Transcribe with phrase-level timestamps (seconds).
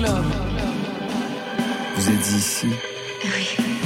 [0.00, 0.24] club.
[1.96, 2.68] Vous êtes ici
[3.24, 3.79] Oui.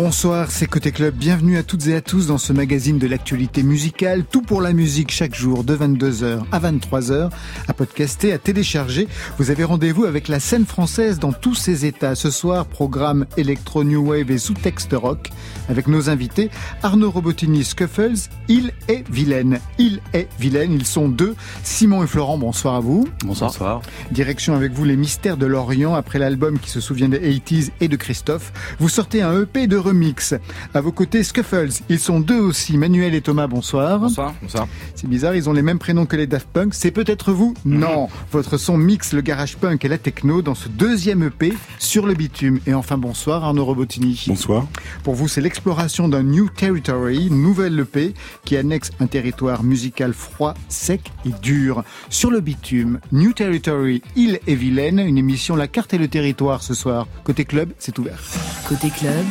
[0.00, 1.16] Bonsoir, c'est Côté Club.
[1.16, 4.22] Bienvenue à toutes et à tous dans ce magazine de l'actualité musicale.
[4.22, 7.30] Tout pour la musique chaque jour de 22h à 23h,
[7.66, 9.08] à podcaster, à télécharger.
[9.38, 12.14] Vous avez rendez-vous avec la scène française dans tous ses états.
[12.14, 15.30] Ce soir, programme électro, new wave et sous-texte rock
[15.68, 16.48] avec nos invités
[16.84, 19.58] Arnaud Robotini, Scuffles, Il et Vilaine.
[19.78, 21.34] Il et Vilaine, ils sont deux.
[21.64, 23.08] Simon et Florent, bonsoir à vous.
[23.24, 23.50] Bonsoir.
[23.50, 23.82] bonsoir.
[24.12, 27.88] Direction avec vous les mystères de l'Orient après l'album qui se souvient des 80s et
[27.88, 28.52] de Christophe.
[28.78, 30.34] Vous sortez un EP de remix.
[30.74, 31.70] À vos côtés, Scuffles.
[31.88, 32.76] Ils sont deux aussi.
[32.76, 33.98] Manuel et Thomas, bonsoir.
[33.98, 34.34] Bonsoir.
[34.42, 34.68] Bonsoir.
[34.94, 36.74] C'est bizarre, ils ont les mêmes prénoms que les Daft Punk.
[36.74, 38.08] C'est peut-être vous Non.
[38.32, 42.14] Votre son mixe le garage punk et la techno dans ce deuxième EP sur le
[42.14, 42.60] bitume.
[42.66, 44.24] Et enfin, bonsoir Arnaud Robotini.
[44.26, 44.66] Bonsoir.
[45.02, 50.54] Pour vous, c'est l'exploration d'un New Territory, nouvelle EP qui annexe un territoire musical froid,
[50.68, 51.84] sec et dur.
[52.10, 56.62] Sur le bitume, New Territory, île et Vilaine, une émission La carte et le territoire
[56.62, 57.06] ce soir.
[57.24, 58.20] Côté club, c'est ouvert.
[58.68, 59.26] Côté club,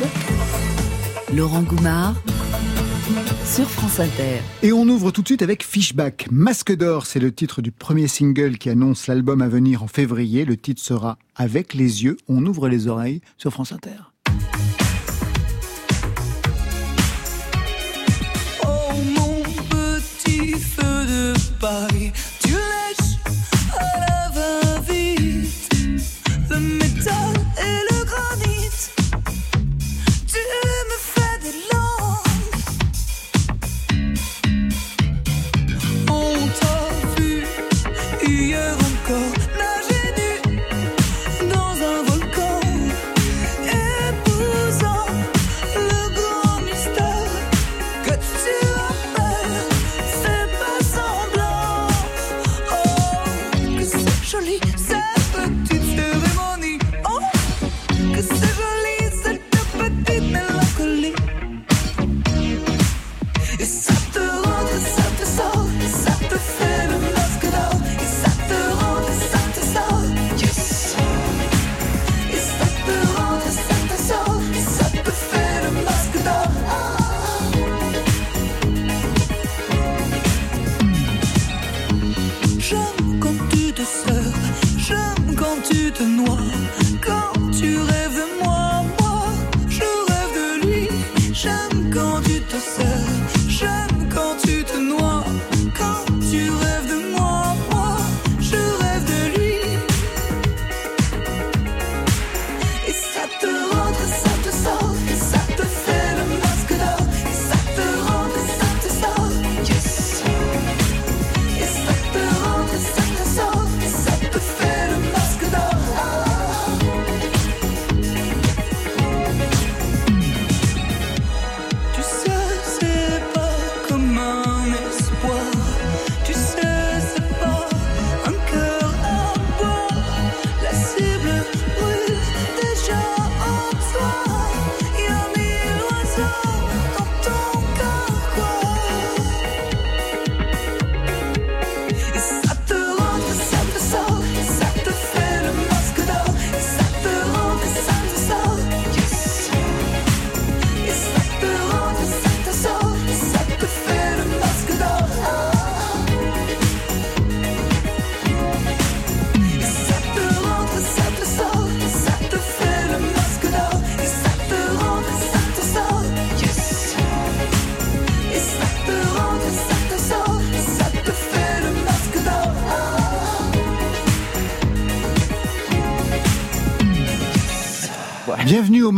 [1.34, 2.14] Laurent Goumard
[3.44, 4.40] sur France Inter.
[4.62, 6.28] Et on ouvre tout de suite avec Fishback.
[6.30, 10.44] Masque d'or, c'est le titre du premier single qui annonce l'album à venir en février.
[10.44, 13.96] Le titre sera Avec les yeux, on ouvre les oreilles sur France Inter.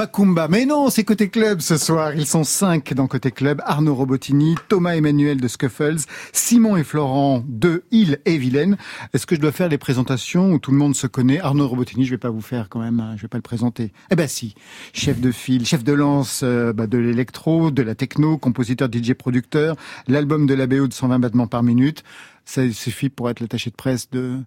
[0.00, 0.48] Macumba.
[0.48, 2.14] Mais non, c'est Côté Club ce soir.
[2.14, 3.60] Ils sont cinq dans Côté Club.
[3.66, 5.98] Arnaud Robotini, Thomas Emmanuel de Scuffles,
[6.32, 8.78] Simon et Florent de Île et Vilaine.
[9.12, 11.38] Est-ce que je dois faire les présentations où tout le monde se connaît?
[11.38, 13.92] Arnaud Robotini, je vais pas vous faire quand même, hein, je vais pas le présenter.
[14.10, 14.54] Eh ben si,
[14.94, 19.12] chef de file, chef de lance euh, bah, de l'électro, de la techno, compositeur, DJ,
[19.12, 19.76] producteur,
[20.08, 22.04] l'album de la BO de 120 battements par minute.
[22.46, 24.38] Ça suffit pour être l'attaché de presse de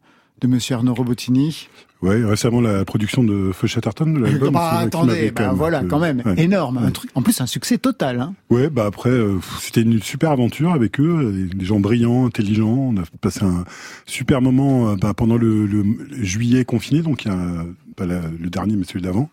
[0.44, 1.68] de Monsieur Arnaud Robotini.
[2.02, 4.54] Ouais, récemment la production de Feu Chatterton de l'album.
[4.54, 6.44] Bah, attendez, bah, quand voilà, quand même, ouais.
[6.44, 7.10] énorme, un truc.
[7.16, 8.20] En plus, un succès total.
[8.20, 8.34] Hein.
[8.50, 12.92] Ouais, bah après, euh, c'était une super aventure avec eux, des gens brillants, intelligents.
[12.94, 13.64] On a passé un
[14.06, 15.86] super moment euh, bah, pendant le, le
[16.22, 19.30] juillet confiné, donc il y a pas la- le dernier, mais celui d'avant.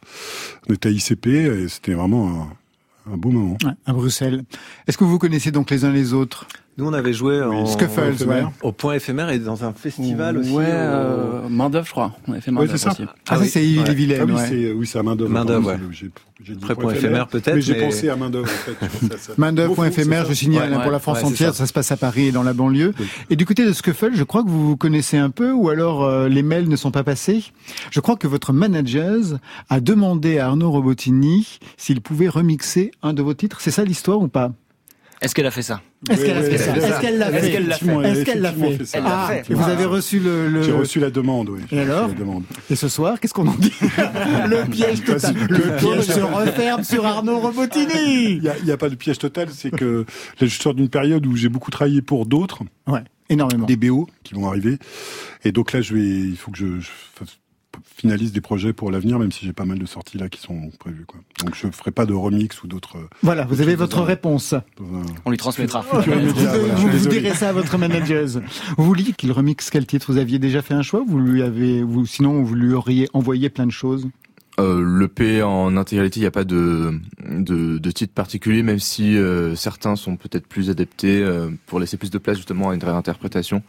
[0.69, 2.53] On était à ICP et c'était vraiment
[3.09, 3.59] un, un beau moment.
[3.65, 4.45] Ouais, à Bruxelles.
[4.87, 6.47] Est-ce que vous vous connaissez donc les uns les autres?
[6.79, 8.43] Nous, on avait joué Oui, en, Scuffles, en- ouais.
[8.63, 10.51] au point éphémère et dans un festival aussi.
[10.51, 12.13] Ouais, au- euh, main d'œuvre, je crois.
[12.27, 13.03] On avait fait main Ouais, d'œuvre aussi.
[13.29, 13.67] Ah, ça, oui, c'est ouais.
[13.67, 15.31] Ille-et-Vilaine, Ah oui, c'est oui, c'est à main d'œuvre.
[15.31, 15.79] Main d'œuvre, ouais.
[15.91, 18.49] j'ai- dit Après, point point éphémère, peut-être, Mais j'ai mais- pensé à main d'œuvre en
[18.49, 19.17] fait.
[19.19, 21.59] Ça, Main d'œuvre, point éphémère, je signale Ouais, pour la France entière, ça.
[21.59, 21.67] ça.
[21.67, 22.95] se passe à Paris et dans la banlieue.
[22.99, 23.07] Oui.
[23.29, 26.03] Et du côté de Scuffle, je crois que vous vous connaissez un peu, ou alors
[26.05, 27.43] euh, les mails ne sont pas passés.
[27.91, 29.17] Je crois que votre manager
[29.69, 33.61] a demandé à Arnaud Robotini s'il pouvait remixer un de vos titres.
[33.61, 34.53] C'est ça l'histoire ou pas?
[35.21, 36.77] Est-ce qu'elle a fait ça Est-ce qu'elle a Oui, fait ça.
[36.77, 37.49] Est-ce qu'elle l'a fait
[38.11, 40.49] Est-ce qu'elle l'a fait Ah, vous avez reçu le...
[40.49, 41.61] le- J'ai reçu la demande, oui.
[41.71, 42.45] Et alors la demande.
[42.71, 43.73] Et ce soir, qu'est-ce qu'on en dit
[44.49, 45.35] Le piège total.
[45.49, 48.31] Le piège se referme sur Arnaud Robotini.
[48.37, 50.07] Il n'y a, il y a pas de piège total, c'est que
[50.41, 53.67] là, je sors d'une période où j'ai beaucoup travaillé pour d'autres, Ouais, énormément.
[53.67, 54.79] des BO qui vont arriver.
[55.45, 57.39] Et donc là, je vais, il faut que je, je fasse-
[58.01, 60.71] finalise des projets pour l'avenir, même si j'ai pas mal de sorties là qui sont
[60.79, 61.05] prévues.
[61.07, 61.21] Quoi.
[61.45, 62.97] Donc je ferai pas de remix ou d'autres.
[62.97, 64.55] euh, Voilà, vous avez votre un- réponse.
[64.55, 64.63] un-
[65.27, 65.83] On lui transmettra.
[65.83, 68.27] Vous, média, vous- voilà, vous- vous direz ça à votre manager.
[68.79, 70.13] Vous vouliez qu'il remixe quel titre?
[70.13, 71.05] Vous aviez déjà fait un choix?
[71.07, 74.09] Vous lui avez, vous, sinon vous lui auriez envoyé plein de choses?
[74.59, 76.99] Euh, L'EP en intégralité, il n'y a pas de,
[77.29, 81.97] de, de titre particulier, même si euh, certains sont peut-être plus adaptés euh, pour laisser
[81.97, 83.63] plus de place justement à une réinterprétation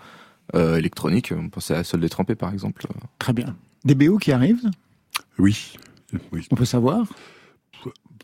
[0.56, 1.34] euh, électronique.
[1.38, 2.86] On pensait à Sol détrempé par exemple.
[3.20, 3.56] Très bien.
[3.86, 4.70] Des BO qui arrivent?
[5.40, 5.74] Oui.
[6.32, 6.48] Oui.
[6.52, 7.06] On peut savoir?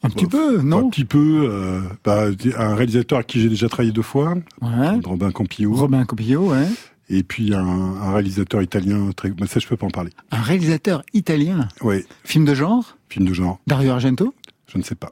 [0.03, 0.89] Un petit Ouais, peu, Un non?
[0.91, 1.47] petit peu.
[1.49, 2.27] euh, bah,
[2.57, 4.99] un réalisateur avec qui j'ai déjà travaillé deux fois, Ouais.
[5.03, 6.67] Robin Campillo, Robin Copillo, ouais.
[7.09, 9.09] et puis un, un réalisateur italien.
[9.15, 9.33] Très...
[9.39, 10.11] Mais ça, je peux pas en parler.
[10.29, 11.67] Un réalisateur italien?
[11.81, 12.95] Oui, Film de genre?
[13.09, 13.59] Film de genre.
[13.65, 14.35] Dario Argento?
[14.71, 15.11] Je ne sais pas.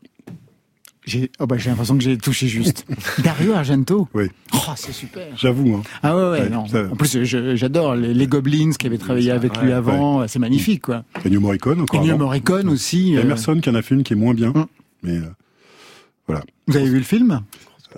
[1.06, 2.86] J'ai oh bah, l'impression que j'ai touché juste.
[3.24, 4.26] Dario Argento Oui.
[4.54, 5.76] Oh, c'est super J'avoue.
[5.76, 5.84] Hein.
[6.02, 6.66] Ah ouais, ouais, Ouais, non.
[6.92, 10.28] En plus, j'adore les, les Goblins qui avaient travaillé avec lui avant.
[10.28, 11.04] C'est magnifique, quoi.
[11.26, 12.02] Ennio Morricone encore.
[12.02, 12.18] Ennio.
[12.18, 13.10] Morricone aussi.
[13.10, 14.50] Il y a euh, Emerson qui en a fait une qui est moins bien.
[14.50, 14.66] Mm.
[15.04, 16.36] Mais euh,
[16.68, 17.42] Vous avez vu le film?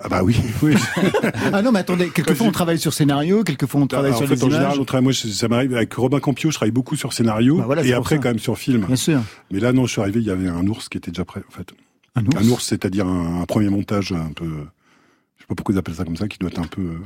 [0.00, 0.74] Ah bah oui, oui.
[1.52, 4.36] Ah non, mais attendez, quelquefois on travaille sur scénario, quelquefois on travaille en sur fait,
[4.36, 4.58] les en images.
[4.60, 7.64] général, on travaille, moi, ça m'arrive avec Robin Campillo, je travaille beaucoup sur scénario Bah
[7.66, 8.22] voilà, et après ça.
[8.22, 8.84] quand même sur film.
[8.86, 9.20] Bien sûr.
[9.50, 11.42] Mais là, non, je suis arrivé, il y avait un ours qui était déjà prêt,
[11.48, 11.72] en fait.
[12.16, 12.36] Un ours.
[12.36, 14.46] Un ours, c'est-à-dire un, un premier montage un peu,
[15.36, 16.98] je sais pas pourquoi ils appellent ça comme ça, qui doit être un peu,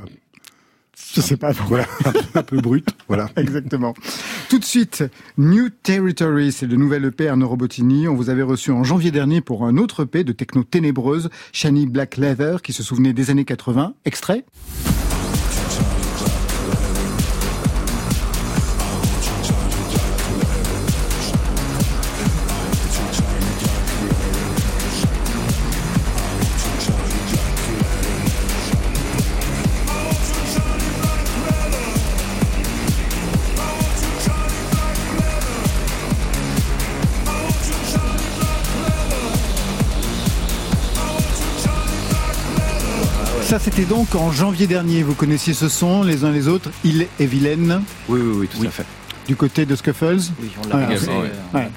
[1.15, 1.53] Je sais pas.
[1.69, 3.29] voilà, un peu, un peu brut, voilà.
[3.37, 3.95] Exactement.
[4.49, 5.05] Tout de suite,
[5.39, 8.09] New Territory, c'est le nouvel EP Arnaud Robotini.
[8.09, 11.87] On vous avait reçu en janvier dernier pour un autre EP de techno ténébreuse, Shiny
[11.87, 13.95] Black Leather, qui se souvenait des années 80.
[14.05, 14.45] Extrait
[43.63, 45.03] c'était donc en janvier dernier.
[45.03, 48.67] Vous connaissiez ce son, les uns les autres, Il et Vilaine, Oui, oui, oui, tout
[48.67, 48.85] à fait.
[49.29, 50.19] du côté de Scuffles.
[50.41, 51.31] Oui, on l'a Ouais, ouais.
[51.55, 51.69] Ouais.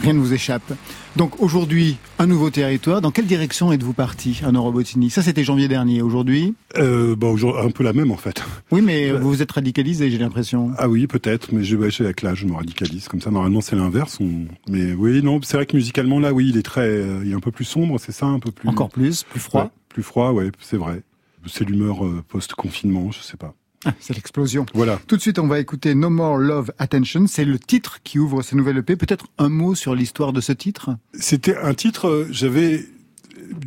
[0.00, 0.72] Rien ne vous échappe.
[1.16, 3.02] Donc aujourd'hui, un nouveau territoire.
[3.02, 5.10] Dans quelle direction êtes-vous parti, Arnaud Robotini?
[5.10, 6.00] Ça, c'était janvier dernier.
[6.00, 6.54] Aujourd'hui?
[6.78, 8.42] Euh, bah, aujourd'hui, un peu la même, en fait.
[8.70, 10.70] Oui, mais vous vous êtes radicalisé, j'ai l'impression.
[10.78, 13.08] Ah oui, peut-être, mais je, ouais, je- avec l'âge, je me radicalise.
[13.08, 14.16] Comme ça, normalement, c'est l'inverse.
[14.22, 17.32] on- Mais oui, non, c'est vrai que musicalement, là, oui, il est très, euh, il
[17.32, 18.66] est un peu plus sombre, c'est ça, un peu plus.
[18.68, 19.70] Encore plus, plus froid.
[19.92, 21.02] Plus froid, ouais, c'est vrai.
[21.46, 23.54] C'est l'humeur euh, post-confinement, je sais pas.
[23.84, 24.64] Ah, c'est l'explosion.
[24.74, 25.00] Voilà.
[25.08, 27.26] Tout de suite, on va écouter No More Love Attention.
[27.26, 28.94] C'est le titre qui ouvre ce nouvel EP.
[28.94, 30.90] Peut-être un mot sur l'histoire de ce titre?
[31.14, 32.86] C'était un titre, euh, j'avais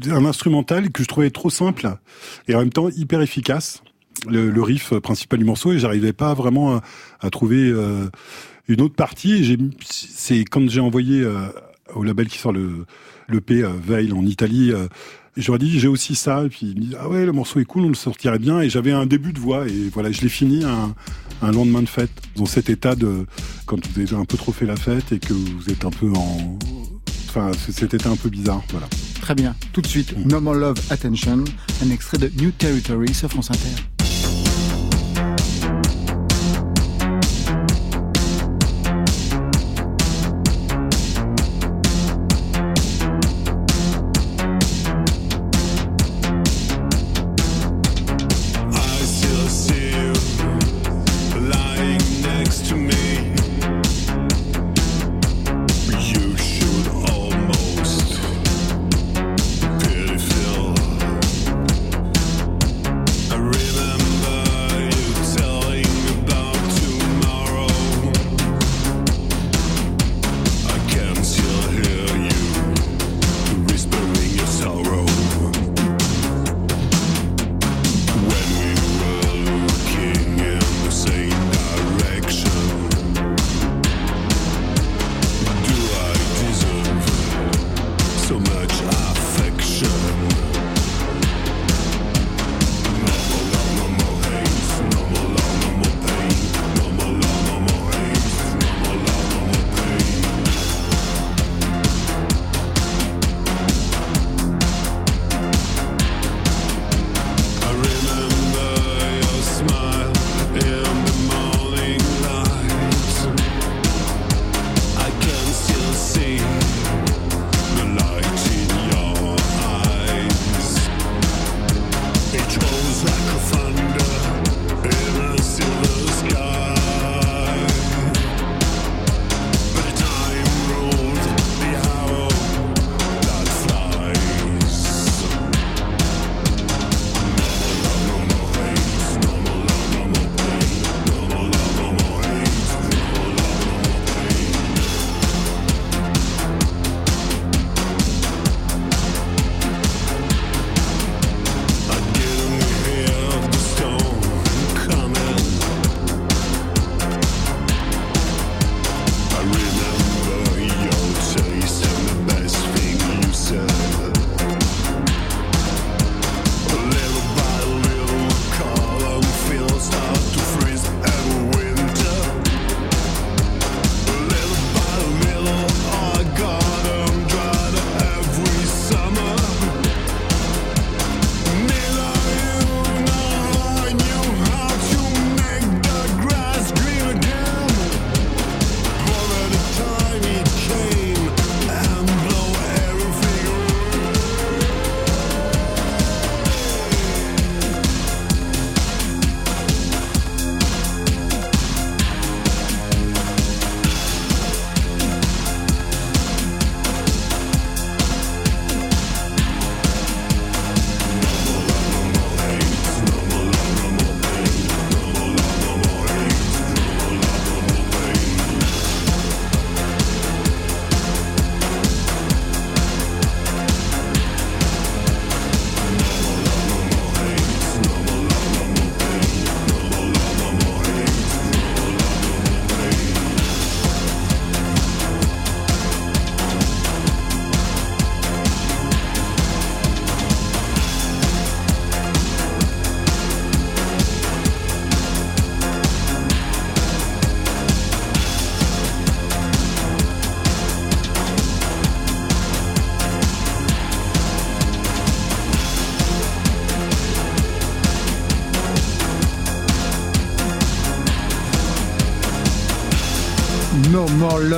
[0.09, 1.97] un instrumental que je trouvais trop simple
[2.47, 3.83] et en même temps hyper efficace.
[4.27, 6.81] Le, le riff principal du morceau et j'arrivais pas vraiment à,
[7.19, 8.07] à trouver euh,
[8.69, 9.57] une autre partie.
[9.81, 11.49] C'est quand j'ai envoyé euh,
[11.93, 12.85] au label qui sort le
[13.27, 14.71] le P euh, Veil en Italie.
[15.37, 17.59] Euh, J'aurais dit j'ai aussi ça et puis ils me disent ah ouais le morceau
[17.59, 20.21] est cool on le sortirait bien et j'avais un début de voix et voilà je
[20.21, 20.93] l'ai fini un,
[21.41, 23.25] un lendemain de fête dans cet état de
[23.65, 26.09] quand vous avez un peu trop fait la fête et que vous êtes un peu
[26.13, 26.57] en
[27.27, 28.87] enfin cet état un peu bizarre voilà
[29.25, 29.55] Très bien.
[29.73, 31.43] Tout de suite, No More Love Attention.
[31.83, 33.94] Un extrait de New Territory sur France Inter.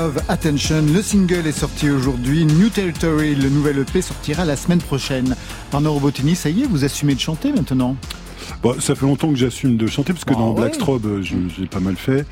[0.07, 0.83] Love Attention.
[0.93, 2.45] Le single est sorti aujourd'hui.
[2.45, 5.35] New Territory, le nouvel EP, sortira la semaine prochaine.
[5.73, 7.97] Arnaud Robotini, ça y est, vous assumez de chanter maintenant
[8.63, 10.61] Bon, ça fait longtemps que j'assume de chanter parce que Ah dans ouais.
[10.61, 12.25] Blackstrobe, euh, je- j'ai pas mal fait.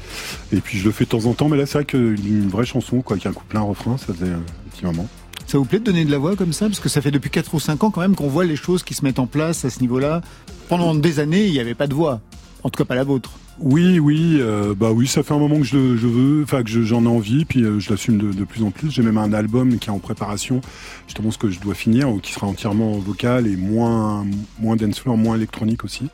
[0.53, 2.65] Et puis je le fais de temps en temps, mais là c'est vrai qu'une vraie
[2.65, 4.41] chanson, quoi, qui a un couplet, un refrain, ça faisait un
[4.74, 5.10] petit moment.
[5.46, 6.67] Ça vous plaît de donner de la voix comme ça?
[6.67, 8.84] Parce que ça fait depuis 4 ou 5 ans quand même qu'on voit les choses
[8.84, 10.22] qui se mettent en place à ce niveau-là.
[10.70, 12.22] Pendant des années, il n'y avait pas de voix.
[12.63, 13.32] En tout cas, pas la vôtre.
[13.59, 16.81] Oui, oui, euh, bah oui, ça fait un moment que je, veux, enfin que je-
[16.81, 18.91] j'en ai envie, puis euh, je l'assume de, de plus en plus.
[18.91, 20.59] J'ai même un album qui est en préparation,
[21.07, 24.25] justement ce que je dois finir, ou qui sera entièrement vocal et moins
[24.59, 26.09] moins dance floor, moins électronique aussi.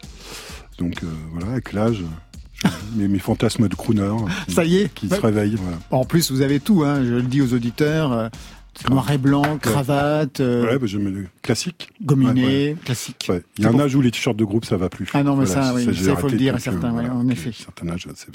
[0.78, 2.04] Donc euh, voilà, avec l'âge,
[2.96, 4.16] mes, mes fantasmes de crooner euh,
[4.48, 4.94] qui, Ça y est.
[4.94, 5.58] qui se réveillent.
[5.60, 5.78] Voilà.
[5.90, 8.30] En plus, vous avez tout, hein, je le dis aux auditeurs.
[8.90, 11.90] Noir et blanc, cravate, euh, Ouais, bah, j'aime le classique.
[12.02, 12.78] gominé, Ouais, ouais.
[12.84, 13.28] classique.
[13.30, 13.44] Ouais.
[13.58, 15.08] Il y a un âge où les t-shirts de groupe ça va plus.
[15.14, 17.50] Ah non, mais ça, oui, j'ai ça, il faut le dire à certains, en effet.
[17.50, 18.30] Un certain âge, c'est.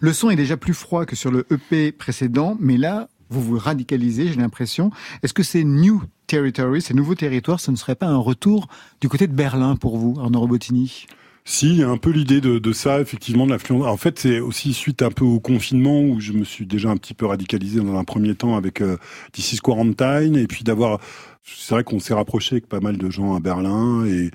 [0.00, 3.58] Le son est déjà plus froid que sur le EP précédent, mais là, vous vous
[3.58, 4.90] radicalisez, j'ai l'impression.
[5.22, 8.68] Est-ce que ces New Territories, ces nouveaux territoires, ce ne serait pas un retour
[9.00, 11.06] du côté de Berlin pour vous, Arnaud Robotini?
[11.46, 13.84] Si, un peu l'idée de, de ça, effectivement, de l'influence.
[13.86, 16.96] En fait, c'est aussi suite un peu au confinement où je me suis déjà un
[16.96, 18.96] petit peu radicalisé dans un premier temps avec euh,
[19.32, 21.00] This is Quarantine, et puis d'avoir.
[21.44, 24.30] C'est vrai qu'on s'est rapproché avec pas mal de gens à Berlin, et,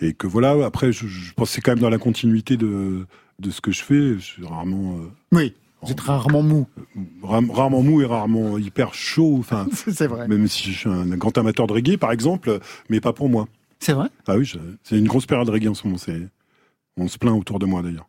[0.00, 0.56] et que voilà.
[0.66, 3.06] Après, je, je pense que c'est quand même dans la continuité de,
[3.38, 4.14] de ce que je fais.
[4.14, 4.96] Je suis rarement.
[4.98, 6.66] euh, Oui, vous êtes rarement mou.
[7.22, 9.36] ram- rarement mou et rarement hyper chaud.
[9.38, 10.26] Enfin, c'est vrai.
[10.26, 12.58] même si je suis un grand amateur de reggae, par exemple,
[12.90, 13.46] mais pas pour moi.
[13.78, 14.08] C'est vrai?
[14.26, 15.98] Ah oui, je- c'est une grosse période de reggae en ce moment.
[15.98, 16.26] C'est,
[16.98, 18.08] on se plaint autour de moi d'ailleurs.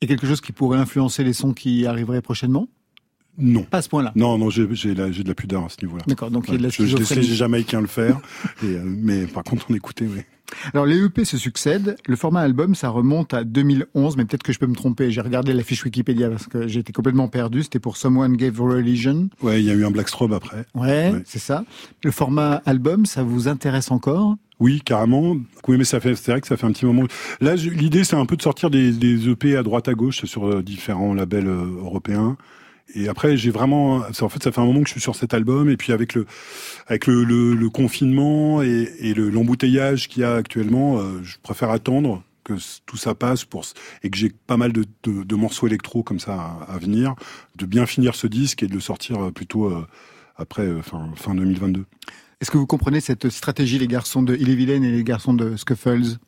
[0.00, 2.68] Et quelque chose qui pourrait influencer les sons qui arriveraient prochainement?
[3.36, 3.62] Non.
[3.64, 4.12] Pas à ce point-là?
[4.14, 6.04] Non, non, j'ai, de la pudeur à ce niveau-là.
[6.06, 7.26] D'accord, donc il y a de la je, je schizophrénie.
[7.26, 8.20] les Jamaïcains le faire,
[8.62, 10.20] et, euh, mais par contre, on écoutait, oui.
[10.72, 11.96] Alors les EP se succèdent.
[12.06, 15.10] Le format album, ça remonte à 2011, mais peut-être que je peux me tromper.
[15.10, 17.62] J'ai regardé la fiche Wikipédia parce que j'étais complètement perdu.
[17.64, 19.30] C'était pour Someone Gave Religion.
[19.42, 20.64] Ouais, il y a eu un Blackstrobe après.
[20.74, 21.22] Ouais, Ouais.
[21.24, 21.64] c'est ça.
[22.04, 24.36] Le format album, ça vous intéresse encore?
[24.64, 25.36] Oui, carrément.
[25.68, 27.02] Mais ça fait, c'est vrai que ça fait un petit moment.
[27.42, 30.62] Là, l'idée, c'est un peu de sortir des, EP à droite à gauche sur euh,
[30.62, 32.38] différents labels euh, européens.
[32.94, 35.34] Et après, j'ai vraiment, en fait, ça fait un moment que je suis sur cet
[35.34, 35.68] album.
[35.68, 41.36] Et puis avec le, confinement et, et le, l'embouteillage qu'il y a actuellement, euh, je
[41.42, 42.54] préfère attendre que
[42.86, 43.66] tout ça passe pour
[44.02, 47.16] et que j'ai pas mal de, morceaux électro comme ça à, venir,
[47.56, 49.70] de bien finir ce disque et de le sortir plutôt
[50.36, 50.70] après
[51.16, 51.84] fin 2022.
[52.44, 56.18] Est-ce que vous comprenez cette stratégie, les garçons de Ille-et-Vilaine et les garçons de Scuffles?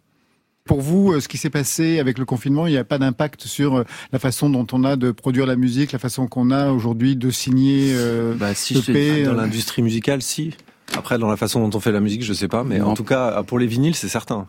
[0.65, 3.43] Pour vous, euh, ce qui s'est passé avec le confinement, il n'y a pas d'impact
[3.43, 6.71] sur euh, la façon dont on a de produire la musique, la façon qu'on a
[6.71, 10.55] aujourd'hui de signer euh, Bah, si je dis, dans l'industrie musicale, si.
[10.97, 12.87] Après, dans la façon dont on fait la musique, je sais pas, mais Non.
[12.87, 14.47] en tout cas, pour les vinyles, c'est certain.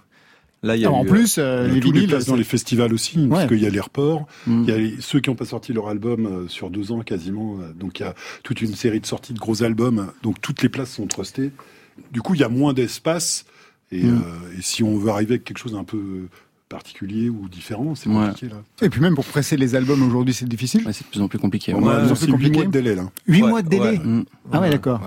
[0.64, 2.10] Là, il y a En eu, plus, euh, Il y a les tous les vinyles,
[2.10, 3.28] places dans les festivals aussi, Ouais.
[3.30, 4.64] parce qu'il y a les reports, Mm.
[4.64, 7.02] il y a les- ceux qui n'ont pas sorti leur album euh, sur deux ans
[7.02, 10.42] quasiment, euh, donc il y a toute une série de sorties de gros albums, donc
[10.42, 11.52] toutes les places sont trustées.
[12.12, 13.46] Du coup, il y a moins d'espace,
[13.92, 14.16] et, Mm.
[14.26, 16.28] euh, et si on veut arriver avec quelque chose un peu
[16.70, 18.16] particulier ou différent, c'est Ouais.
[18.28, 18.62] compliqué là.
[18.82, 20.86] Et puis même pour presser les albums aujourd'hui, c'est difficile.
[20.86, 21.74] Ouais, c'est de plus en plus compliqué.
[21.74, 21.94] On ouais.
[21.94, 22.56] a peu annoncé huit compliqué.
[22.58, 23.10] mois de délai là.
[23.28, 23.84] Huit Ouais, mois de délai.
[23.92, 24.00] ouais.
[24.00, 24.26] Mm.
[24.52, 25.02] Ah ouais, d'accord.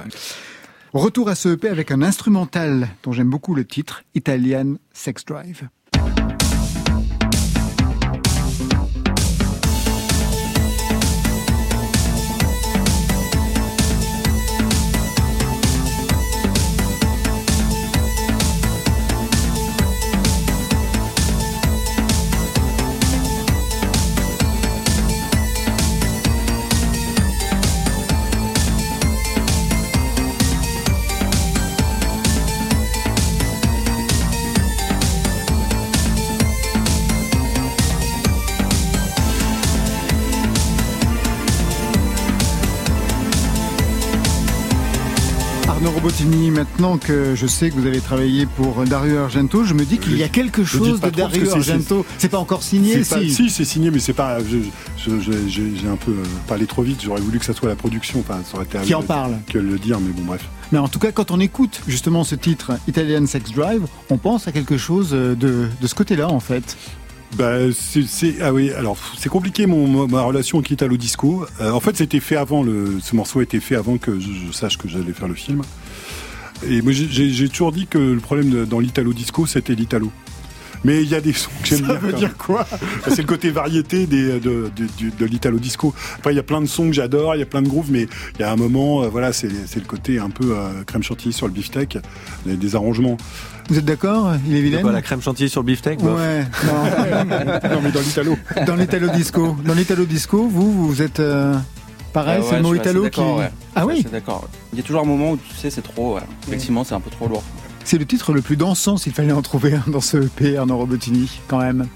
[0.93, 5.69] Retour à ce EP avec un instrumental dont j'aime beaucoup le titre, Italian Sex Drive.
[46.21, 49.97] Robotini, maintenant que je sais que vous avez travaillé pour Dario Argento, je me dis
[49.99, 52.05] qu'il y a quelque chose de que Dario Argento.
[52.19, 53.31] C'est pas encore signé, pas- si.
[53.33, 54.39] si, c'est signé, mais c'est pas.
[54.41, 57.01] J'ai un peu euh, parlé trop vite.
[57.03, 58.21] J'aurais voulu que ça soit la production.
[58.21, 59.33] Enfin, ça aurait été à Qui en parle.
[59.49, 60.45] que le dire, mais bon, bref.
[60.73, 64.47] Mais en tout cas, quand on écoute justement ce titre, Italian Sex Drive, on pense
[64.47, 66.77] à quelque chose de, de ce côté-là, en fait.
[67.39, 71.47] Bah, c'est, ah oui, alors c'est compliqué mon, ma- relation avec l'Italo Disco.
[71.61, 74.29] Euh, en fait, c'était fait avant le, ce morceau a été fait avant que je,
[74.49, 75.63] je sache que j'allais faire le film.
[76.69, 80.11] Et moi, j'ai- toujours dit que le problème de- dans l'Italo Disco, c'était l'Italo.
[80.83, 81.95] Mais il y a des sons que j'aime Ça bien.
[81.97, 82.67] veut quand dire quoi?
[83.09, 84.71] C'est le côté variété des, de,
[85.19, 85.93] de, l'Italo Disco.
[86.17, 87.91] Après, il y a plein de sons que j'adore, il y a plein de grooves,
[87.93, 90.83] mais il y a un moment, euh, voilà, c'est, c'est le côté un peu euh,
[90.87, 91.99] crème chantilly sur le beefsteak,
[92.47, 93.19] des, des arrangements.
[93.69, 96.19] Vous êtes d'accord, il est vilain quoi, la crème chantilly sur le beefsteak bof.
[96.19, 96.85] Ouais, non.
[97.75, 98.39] non, mais dans l'Italo.
[98.67, 99.57] dans l'Italo Disco.
[99.67, 101.57] Dans l'Italo Disco, vous, vous êtes euh,
[102.13, 103.21] pareil, Ouais, c'est le mot Italo qui.
[103.75, 104.49] Ah oui, d'accord.
[104.73, 106.15] Il y a toujours un moment où tu sais, c'est trop.
[106.17, 106.23] ouais.
[106.49, 107.43] Effectivement, c'est un peu trop lourd.
[107.85, 110.77] c'est le titre le plus dansant s'il fallait en trouver un dans ce EP, Arnaud
[110.79, 111.87] Robotini, quand même.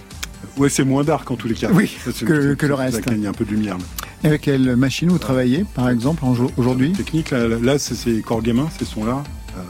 [0.56, 1.68] Ouais, c'est moins dark en tous les cas.
[1.72, 1.90] Oui,
[2.26, 3.02] que- le reste.
[3.10, 3.76] Il y a un peu de lumière.
[3.78, 3.84] là.
[4.28, 6.22] Avec quelle machine vous travaillez, par exemple,
[6.56, 9.22] aujourd'hui Technique, là, c'est ces corps gamins, ces sons-là.
[9.56, 9.60] Euh,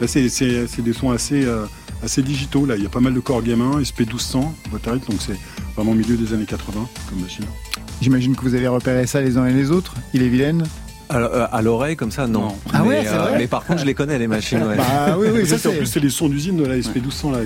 [0.00, 1.66] là, c'est, des sons assez, euh,
[2.02, 2.66] assez digitaux.
[2.66, 5.36] Là, il y a pas mal de corps gamins, SP1200, boîte à rythme, donc c'est
[5.76, 7.44] vraiment au milieu des années 80 comme machine.
[8.00, 9.94] J'imagine que vous avez repéré ça les uns et les autres.
[10.14, 10.64] Il est vilaine
[11.10, 12.48] Alors, euh, à l'oreille, comme ça, non.
[12.72, 14.62] Ah mais, ouais, c'est vrai mais par contre, je les connais, les machines.
[14.62, 14.76] ouais.
[14.78, 17.32] Bah oui, oui, ça, c'est, en plus, c'est les sons d'usine de la SP1200.
[17.32, 17.38] Là.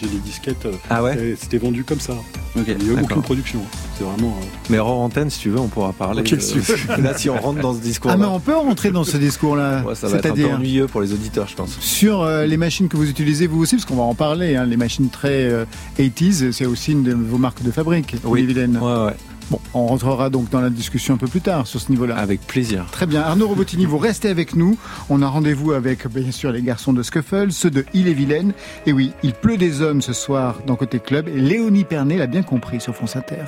[0.00, 0.64] J'ai des disquettes.
[0.66, 2.14] euh, Ah ouais C'était vendu comme ça.
[2.56, 2.64] Ok.
[2.68, 3.60] Il n'y a aucune production.
[3.98, 4.28] C'est vraiment.
[4.40, 6.22] euh, Mais hors antenne, si tu veux, on pourra parler.
[6.22, 6.36] De-
[7.02, 9.82] Là, si on rentre dans ce discours Ah mais on peut rentrer dans ce discours-là,
[9.84, 11.76] Ouais, ça va être un peu c'est-à-dire ennuyeux pour les auditeurs, je pense.
[11.80, 14.64] sur euh, les machines que vous utilisez vous aussi, parce qu'on va en parler, hein,
[14.64, 15.64] les machines très euh,
[15.98, 18.40] 80s, c'est aussi une de vos marques de fabrique, Oui.
[18.40, 18.78] les vilaines.
[18.78, 19.14] Ouais, ouais.
[19.50, 22.16] Bon, on rentrera donc dans la discussion un peu plus tard sur ce niveau-là.
[22.16, 22.86] Avec plaisir.
[22.92, 24.78] Très bien, Arnaud Robotini, vous restez avec nous.
[25.08, 28.52] On a rendez-vous avec, bien sûr, les garçons de Scuffle, ceux de Il et Vilaine.
[28.86, 31.28] Et oui, il pleut des hommes ce soir dans Côté Club.
[31.28, 33.44] Et Léonie Pernet l'a bien compris sur France Inter.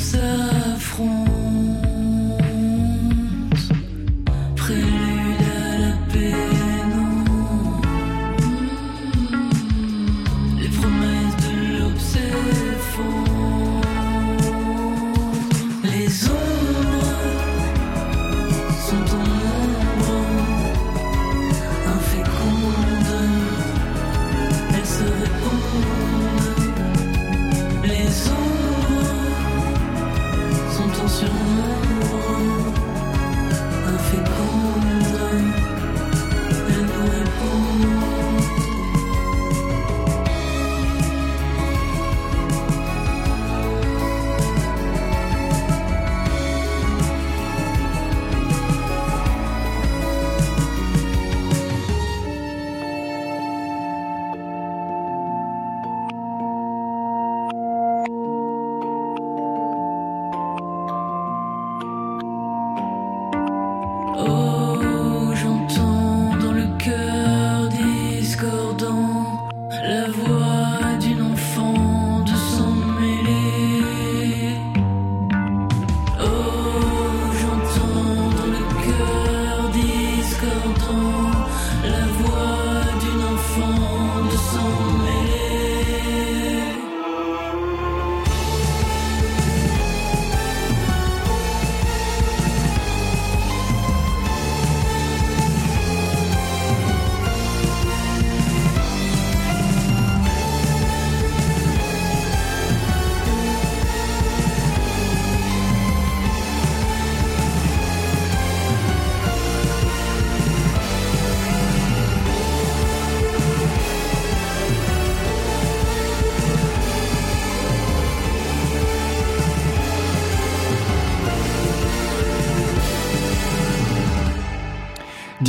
[0.00, 1.39] S'affrontent.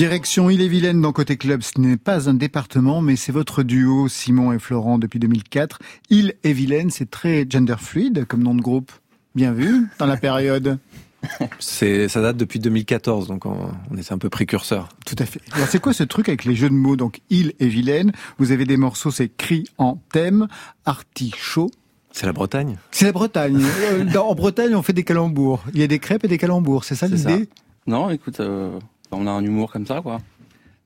[0.05, 4.51] Direction Ille-et-Vilaine dans Côté Club, ce n'est pas un département, mais c'est votre duo, Simon
[4.51, 5.77] et Florent, depuis 2004.
[6.09, 8.91] Ille-et-Vilaine, c'est très gender fluide comme nom de groupe.
[9.35, 10.79] Bien vu, dans la période.
[11.59, 14.89] C'est, ça date depuis 2014, donc on, on était un peu précurseur.
[15.05, 15.39] Tout à fait.
[15.51, 18.51] Alors c'est quoi ce truc avec les jeux de mots Donc Île et Vilaine, vous
[18.51, 20.47] avez des morceaux, c'est cri en thème,
[20.83, 21.69] artichaut.
[22.11, 22.77] C'est la Bretagne?
[22.89, 23.63] C'est la Bretagne.
[23.91, 25.63] Euh, dans- en Bretagne, on fait des calembours.
[25.75, 27.47] Il y a des crêpes et des calembours, c'est ça l'idée?
[27.85, 28.79] Non, écoute, euh,
[29.11, 30.19] on a un humour comme ça, quoi.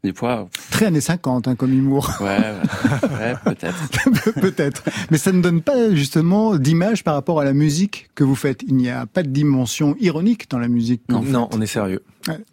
[0.03, 2.11] Des fois, pff, Très années 50 hein, comme humour.
[2.21, 4.33] ouais, ouais, ouais, peut-être.
[4.39, 4.83] Peut-être.
[5.09, 8.61] Mais ça ne donne pas justement d'image par rapport à la musique que vous faites.
[8.67, 11.01] Il n'y a pas de dimension ironique dans la musique.
[11.09, 11.55] Non, fait.
[11.55, 12.03] on est sérieux.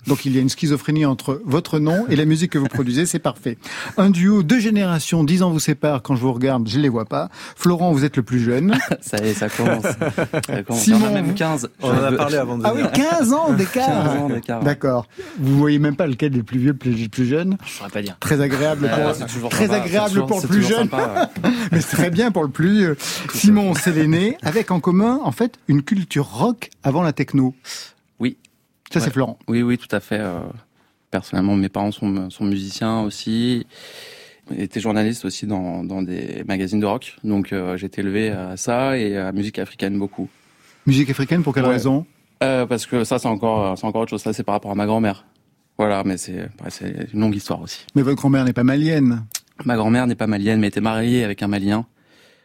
[0.07, 3.07] Donc il y a une schizophrénie entre votre nom et la musique que vous produisez,
[3.07, 3.57] c'est parfait.
[3.97, 6.03] Un duo, deux générations, dix ans vous séparent.
[6.03, 7.31] Quand je vous regarde, je les vois pas.
[7.57, 8.77] Florent, vous êtes le plus jeune.
[9.01, 9.85] Ça y est, ça commence.
[10.47, 10.83] Ça commence.
[10.83, 11.69] Simon, Il y en a même 15.
[11.83, 12.93] On en a parlé avant de Ah oui, venir.
[12.93, 14.21] 15 ans 15 d'écart.
[14.23, 14.63] ans d'écart.
[14.63, 15.07] D'accord.
[15.39, 17.57] Vous voyez même pas lequel est le plus vieux, le plus, jeune.
[17.65, 18.17] Je saurais pas dire.
[18.21, 20.79] Très agréable Ouais, pour, très sympa, agréable toujours- pour le plus jeune.
[20.91, 21.51] sympa, ouais.
[21.73, 22.97] Mais c'est très bien pour le plus vieux.
[23.35, 27.55] Simon, c'est l'aîné, avec en commun, en fait, une culture rock avant la techno.
[28.93, 29.11] Ça, c'est.
[29.13, 29.39] Florent.
[29.49, 30.19] Oui, oui, tout à fait.
[30.21, 30.41] euh,
[31.11, 33.67] personnellement, mes parents sont, sont musiciens aussi.
[34.51, 37.17] Ils étaient journalistes aussi dans, dans des magazines de rock.
[37.25, 40.29] Donc, euh, j'ai été élevé à ça et à la musique africaine beaucoup.
[40.87, 41.71] Musique africaine, pour quelle Ouais.
[41.71, 42.07] raison?
[42.43, 44.23] Euh, parce que ça, c'est encore, c'est encore autre chose.
[44.23, 45.25] Ça, c'est par rapport à ma grand-mère.
[45.79, 47.87] Voilà, mais c'est, ouais, c'est une longue histoire aussi.
[47.95, 49.25] Mais votre grand-mère n'est pas malienne,
[49.65, 51.87] Ma grand-mère n'est pas malienne, mais était mariée avec un malien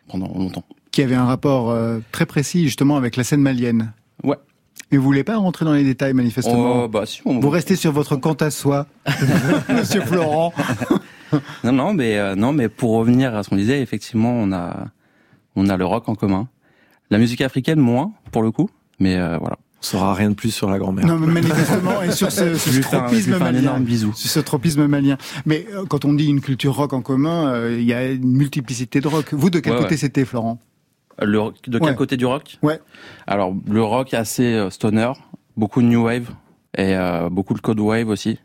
[0.07, 0.63] pendant longtemps.
[0.91, 3.91] qui avait un rapport euh, très précis justement avec la scène malienne.
[4.23, 4.37] Ouais.
[4.91, 7.75] Et vous voulez pas rentrer dans les détails manifestement Oh, bah, si, on- Vous restez
[7.75, 8.85] sur votre compte à soi,
[9.69, 10.53] Monsieur Florent.
[11.65, 14.85] Non, non, mais euh, non, mais pour revenir à ce qu'on disait, effectivement, on a,
[15.57, 16.47] on a le rock en commun.
[17.09, 18.69] La musique africaine moins, pour le coup,
[18.99, 19.57] mais euh, voilà.
[19.81, 21.05] On saura rien de plus sur la grand-mère.
[21.05, 22.43] Non, mais manifestement, et sur ce,
[22.77, 23.59] un- tropisme un malien.
[23.59, 24.13] énorme bisou.
[24.15, 25.17] Sur ce tropisme malien.
[25.45, 28.31] Mais euh, quand on dit une culture rock en commun, euh, il y a une
[28.37, 29.33] multiplicité de rock.
[29.33, 29.97] Vous, de quel Ouais, côté ouais.
[29.97, 30.59] c'était, Florent?
[31.21, 31.95] Le, de quel Ouais.
[31.95, 32.57] côté du rock?
[32.61, 32.79] Ouais.
[33.25, 35.11] Alors, le rock assez euh, stoner,
[35.55, 36.29] beaucoup de new wave
[36.77, 38.37] et euh, beaucoup de code wave aussi.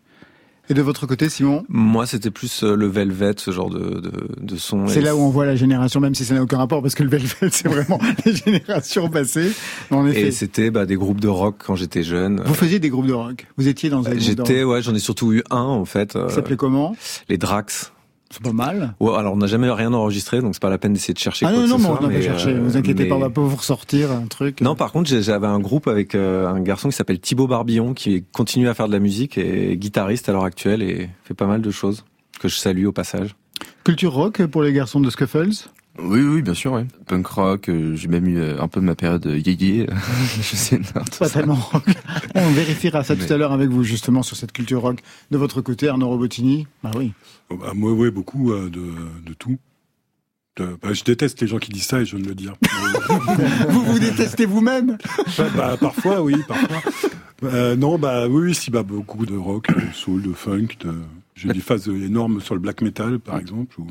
[0.71, 1.65] Et de votre côté, Simon?
[1.69, 4.87] Moi, c'était plus euh, le Velvet, ce genre de, de, de son.
[4.87, 7.03] C'est là où on voit la génération, même si ça n'a aucun rapport, parce que
[7.03, 9.51] le Velvet, c'est vraiment les générations passées.
[9.91, 12.41] En effet, Et c'était bah, des groupes de rock quand j'étais jeune.
[12.47, 13.47] vous faisiez des groupes de rock?
[13.59, 14.73] Vous étiez dans un groupe de J'étais, rock?
[14.73, 16.13] ouais, j'en ai surtout eu un en fait.
[16.13, 16.95] Ça s'appelait comment?
[17.29, 17.93] les Drax.
[18.33, 18.95] C'est pas mal.
[18.99, 21.47] Ouais, alors on n'a jamais rien enregistré, donc c'est pas la peine d'essayer de chercher
[21.47, 21.99] Ah quoi non, que non, ce mais soit.
[22.03, 22.49] on va chercher.
[22.51, 24.61] euh, vous inquiétez pas, on mais- va pas vous ressortir un truc.
[24.63, 28.25] Non, par contre, j'avais un groupe avec euh, un garçon qui s'appelle Thibaut Barbillon, qui
[28.33, 31.47] continue à faire de la musique et est guitariste à l'heure actuelle et fait pas
[31.47, 32.05] mal de choses
[32.41, 33.37] que je salue au passage.
[33.85, 35.51] Culture rock pour les garçons de Scuffles?
[35.99, 36.87] Oui, oui, bien sûr, ouais.
[37.07, 39.87] Punk rock, euh, j'ai même eu euh, un peu de ma période euh, yéyé.
[40.41, 41.29] je sais, Pas ça.
[41.29, 41.85] tellement rock.
[42.35, 45.01] On vérifiera ça tout à l'heure avec vous, justement, sur cette culture rock.
[45.31, 47.13] De votre côté, Arnaud Robotini Bah oui.
[47.51, 48.81] Oh, bah, moi, oui, beaucoup euh, de,
[49.27, 49.59] de tout.
[50.57, 52.55] De- bah, je déteste les gens qui disent ça et je viens de le dire.
[53.69, 54.97] vous vous détestez vous-même
[55.55, 56.83] bah, parfois, oui, parfois.
[57.45, 60.69] Euh, non, bah oui, oui, si, bah, beaucoup de rock, de soul, de funk.
[60.81, 60.95] De...
[61.35, 63.79] J'ai des phases énormes sur le black metal, par exemple.
[63.81, 63.87] Où...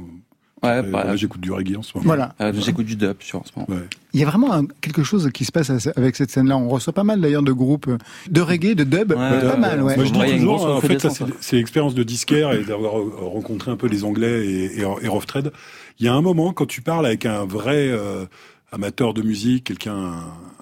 [0.63, 2.05] Ouais, Euh, bah, là, j'écoute du reggae en ce moment.
[2.05, 2.35] Voilà.
[2.39, 3.67] euh, j'écoute du dub sur en ce moment.
[3.69, 3.87] Ouais.
[4.13, 6.55] Il y a vraiment un- quelque chose qui se passe avec cette scène-là.
[6.57, 7.97] On reçoit pas mal d'ailleurs de groupes euh,
[8.29, 9.95] de reggae, de dub, Ouais, pas mal, ouais.
[9.95, 12.99] Moi, je dis toujours, grosse en fait, ça, recrudescence, c'est l'expérience de disquaire et d'avoir
[12.99, 15.51] euh, rencontré un peu les Anglais et, et, et Rough Trade.
[15.99, 18.25] Il y a un moment, quand tu parles avec un vrai euh,
[18.71, 20.11] amateur de musique, quelqu'un, un,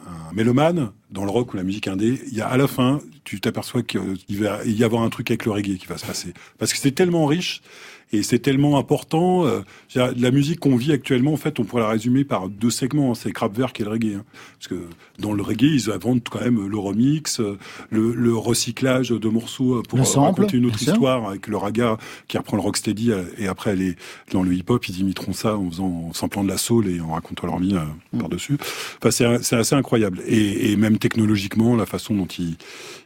[0.07, 2.99] un mélomane, dans le rock ou la musique indé, il y a à la fin,
[3.25, 6.33] tu t'aperçois qu'il va y avoir un truc avec le reggae qui va se passer.
[6.57, 7.61] Parce que c'est tellement riche
[8.11, 9.45] et c'est tellement important.
[9.45, 9.61] euh,
[9.95, 13.11] la musique qu'on vit actuellement, en fait, on pourrait la résumer par deux segments.
[13.11, 14.15] hein, c'est Kraftwerk et le reggae.
[14.17, 14.23] hein.
[14.57, 14.87] Parce que
[15.19, 17.57] dans le reggae, ils inventent quand même le remix, euh,
[17.91, 20.93] le, le recyclage de morceaux euh, pour euh, sample, raconter une autre sûr.
[20.93, 23.95] histoire avec le raga qui reprend le rocksteady et après les
[24.31, 27.13] dans le hip-hop ils imiteront ça en faisant en samplant de la soul et en
[27.13, 27.79] racontant leur vie euh,
[28.11, 28.19] Mm.
[28.19, 28.57] par-dessus.
[29.03, 32.55] Enfin c'est assez incroyable et, et même technologiquement la façon dont ils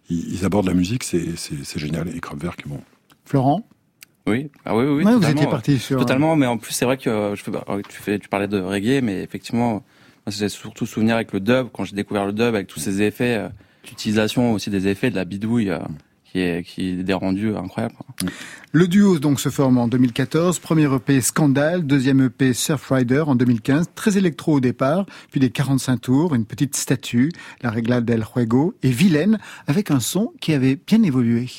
[0.09, 1.25] ils, abordent la musique c'est
[1.77, 2.79] génial et Kraftwerk bon.
[3.25, 3.63] Florent?
[4.25, 5.99] Oui, ah oui, oui, oui, Ouais, vous étiez parti sur...
[5.99, 7.51] Totalement, mais en plus c'est vrai que euh, je fais,
[7.89, 9.83] tu fais, tu parlais de reggae, mais effectivement,
[10.27, 11.67] j'ai surtout souvenir avec le dub.
[11.73, 13.49] Quand j'ai découvert le dub avec tous ces effets, euh,
[13.83, 15.79] l'utilisation aussi des effets de la bidouille, euh,
[16.31, 17.95] qui est qui est des rendus incroyables.
[18.71, 23.87] Le duo donc se forme en 2014, premier EP Scandale, deuxième EP Surfrider en 2015,
[23.93, 28.73] très électro au départ, puis des 45 tours, une petite statue, la Regla del Juego,
[28.83, 31.49] et Vilaine, avec un son qui avait bien évolué.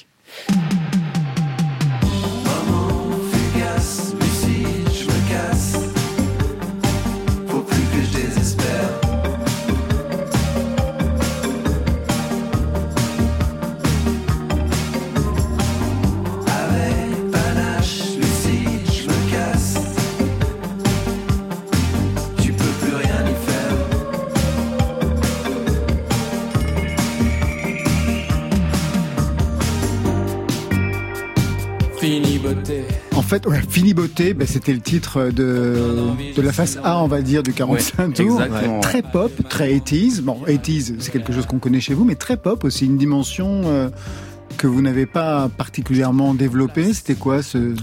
[33.34, 35.74] Fait, ouais, Fini Beauté, ben, c'était le titre de,
[36.36, 38.42] de la face A, on va dire, du 45 Ouais, tours.
[38.42, 38.80] exactement.
[38.80, 40.20] Très pop, très 80s.
[40.22, 43.62] Bon, 80s, c'est quelque chose qu'on connaît chez vous, mais très pop aussi, une dimension
[43.66, 43.88] euh,
[44.56, 46.92] que vous n'avez pas particulièrement développée.
[46.94, 47.74] C'était quoi ce...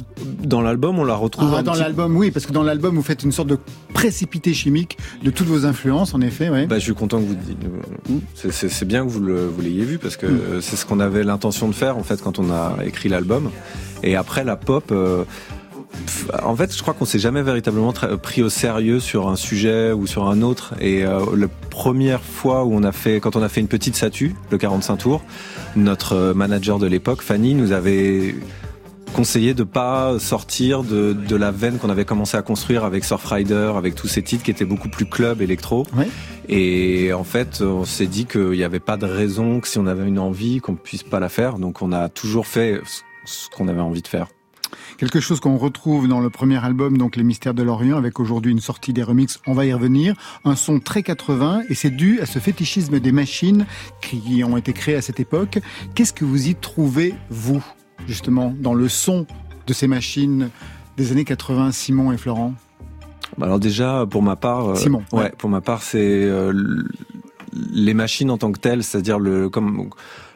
[0.44, 2.96] Dans l'album, on la retrouve Ah, un dans petit- l'album, oui, parce que dans l'album,
[2.96, 3.58] vous faites une sorte de
[3.94, 6.66] précipité chimique de toutes vos influences, en effet, ouais.
[6.68, 10.30] Bah, je suis content que vous c'est- bien que vous l'ayez vu parce que Mm.
[10.30, 13.50] euh, c'est ce qu'on avait l'intention de faire en fait quand on a écrit l'album.
[14.04, 15.24] Et après la pop, euh,
[16.44, 20.08] en fait, je crois qu'on s'est jamais véritablement pris au sérieux sur un sujet ou
[20.08, 20.74] sur un autre.
[20.80, 23.96] Et euh, la première fois où on a fait, quand on a fait une petite
[23.96, 25.22] statue, le 45 tours,
[25.76, 28.36] notre manager de l'époque, Fanny, nous avait
[29.14, 33.74] conseillé de pas sortir de, de la veine qu'on avait commencé à construire avec Surfrider,
[33.76, 35.86] avec tous ces titres qui étaient beaucoup plus club électro.
[35.96, 36.08] Ouais.
[36.48, 39.88] Et en fait, on s'est dit qu'il n'y avait pas de raison que si on
[39.88, 41.58] avait une envie, qu'on puisse pas la faire.
[41.58, 42.82] Donc on a toujours fait
[43.26, 44.28] ce qu'on avait envie de faire.
[45.02, 48.52] Quelque chose qu'on retrouve dans le premier album, donc Les Mystères de l'Orient, avec aujourd'hui
[48.52, 50.14] une sortie des remixes, on va y revenir,
[50.46, 53.66] un son très 80, et c'est dû à ce fétichisme des machines
[54.00, 55.58] qui ont été créées à cette époque.
[55.96, 57.66] Qu'est-ce que vous y trouvez, vous,
[58.06, 59.26] justement, dans le son
[59.66, 60.52] de ces machines
[60.98, 62.54] des années 80, Simon et Florent?
[63.40, 65.34] Bah Alors déjà, pour ma part, euh, Simon, ouais, ouais.
[65.36, 66.54] pour ma part, c'est euh,
[67.74, 69.90] les machines en tant que telles, c'est-à-dire le comme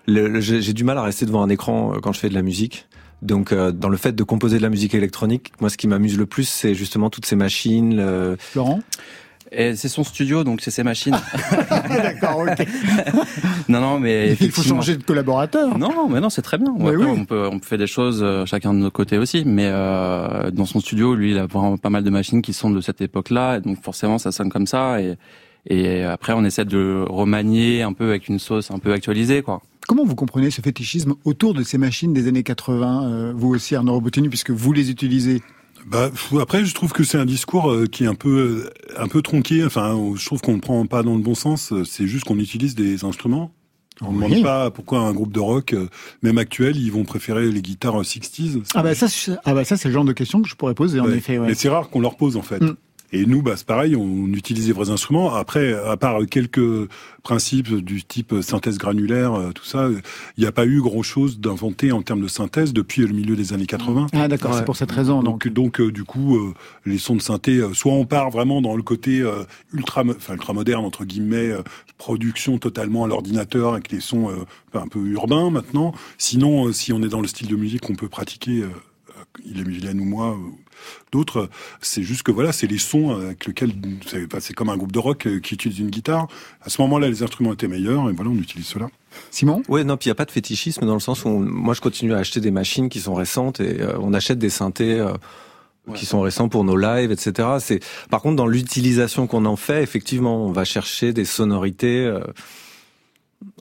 [0.08, 2.88] j'ai du mal à rester devant un écran euh, quand je fais de la musique.
[3.26, 6.18] Donc, euh, dans le fait de composer de la musique électronique, moi, ce qui m'amuse
[6.18, 7.96] le plus, c'est justement toutes ces machines.
[7.98, 8.80] le- Florent
[9.52, 11.16] Et c'est son studio, donc c'est ses machines.
[11.90, 12.68] D'accord, ok.
[13.70, 15.78] non, non, mais Il faut changer de collaborateur.
[15.78, 16.74] Non, mais non, c'est très bien.
[16.80, 17.06] Après, oui.
[17.08, 20.66] On peut, on fait des choses euh, chacun de notre côté aussi, mais euh, dans
[20.66, 23.58] son studio, lui, il a vraiment pas mal de machines qui sont de cette époque-là,
[23.58, 25.00] et donc forcément, ça sonne comme ça.
[25.02, 25.16] Et,
[25.68, 29.62] et après, on essaie de remanier un peu avec une sauce un peu actualisée, quoi.
[29.88, 33.76] Comment vous comprenez ce fétichisme autour de ces machines des années 80, euh, vous aussi
[33.76, 35.42] Arnaud Robotini, puisque vous les utilisez?
[35.88, 36.10] Bah,
[36.42, 38.66] après, je trouve que c'est un discours euh, qui est un peu,
[38.98, 39.64] euh, un peu tronqué.
[39.64, 41.72] Enfin, je trouve qu'on ne prend pas dans le bon sens.
[41.86, 43.52] C'est juste qu'on utilise des instruments.
[44.02, 44.30] On ne Oui.
[44.30, 45.76] demande pas pourquoi un groupe de rock,
[46.24, 48.62] même actuel, ils vont préférer les guitares euh, 60s.
[48.74, 50.74] Ah bah ça, c'est- ah bah ça c'est le genre de question que je pourrais
[50.74, 51.38] poser en effet.
[51.38, 51.48] Ouais.
[51.48, 52.60] Mais c'est rare qu'on leur pose en fait.
[52.62, 52.76] Mm.
[53.16, 55.34] Et nous, bah, c'est pareil, on utilise les vrais instruments.
[55.34, 56.90] Après, à part quelques
[57.24, 59.90] principes du type synthèse granulaire, euh, tout ça,
[60.38, 63.54] il n'y a pas eu grand-chose d'inventé en termes de synthèse depuis le milieu des
[63.54, 64.08] années 80.
[64.14, 64.58] Ah d'accord, Ouais.
[64.60, 65.36] c'est pour cette raison donc.
[65.48, 66.54] Donc, donc euh, du coup, euh,
[66.86, 70.34] les sons de synthé, euh, soit on part vraiment dans le côté euh, ultra, enfin
[70.34, 71.62] ultra moderne entre guillemets, euh,
[71.98, 74.46] production totalement à l'ordinateur avec les sons euh,
[74.80, 75.94] un peu urbains maintenant.
[76.18, 78.68] Sinon, euh, si on est dans le style de musique qu'on peut pratiquer, euh,
[79.10, 80.38] euh, il est Vilaine ou moi,
[81.12, 81.50] d'autres,
[81.82, 83.74] c'est juste que voilà, c'est les sons avec lesquels
[84.08, 86.28] c'est enfin, comme un groupe de rock euh, qui utilise une guitare.
[86.62, 88.88] À ce moment-là, les instruments étaient meilleurs et voilà, on utilise cela.
[89.32, 89.64] Simon?
[89.70, 91.74] Ouais, non, puis il y a pas de fétichisme dans le sens où on- moi
[91.74, 95.00] je continue à acheter des machines qui sont récentes et euh, on achète des synthés.
[95.00, 95.14] euh,
[95.94, 97.48] qui sont récents pour nos lives, etc.
[97.60, 102.22] C'est par contre dans l'utilisation qu'on en fait, effectivement, on va chercher des sonorités euh,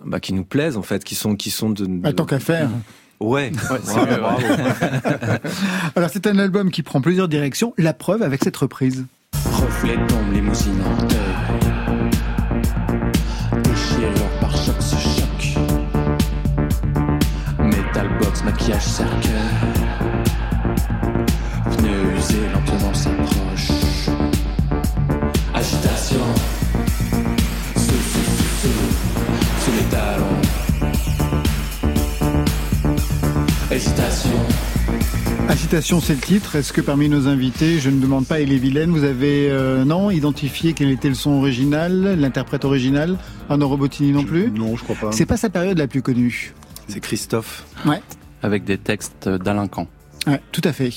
[0.04, 1.84] bah, qui nous plaisent en fait, qui sont qui sont de.
[1.86, 2.70] Bah, tant qu'à faire.
[3.20, 3.52] Ouais.
[3.54, 4.18] c'est Bravo, mieux, ouais.
[4.18, 4.44] bravo.
[5.96, 7.72] Alors c'est un album qui prend plusieurs directions.
[7.78, 9.04] La preuve avec cette reprise.
[9.52, 11.18] Reflet tombe, limousine en deuil.
[13.62, 15.58] Déchirure par choc se choc.
[17.58, 19.83] Metal box, maquillage cercueil.
[35.48, 36.56] Agitation, c'est le titre.
[36.56, 40.10] Est-ce que parmi nos invités, je ne demande pas Elie Vilaine, vous avez euh, non
[40.10, 44.50] identifié quel était le son original, l'interprète original, Arnaud Robotini non plus?
[44.50, 45.12] Non, je crois pas.
[45.12, 46.54] C'est pas sa période la plus connue.
[46.88, 47.64] C'est Christophe.
[47.86, 48.00] Ouais,
[48.42, 49.86] Avec des textes d'Alain Camp.
[50.26, 50.90] ouais, tout à fait.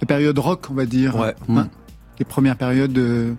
[0.00, 1.16] La période rock, on va dire.
[1.16, 1.34] Ouais.
[1.48, 1.68] Hein?
[2.18, 3.34] Les premières périodes de...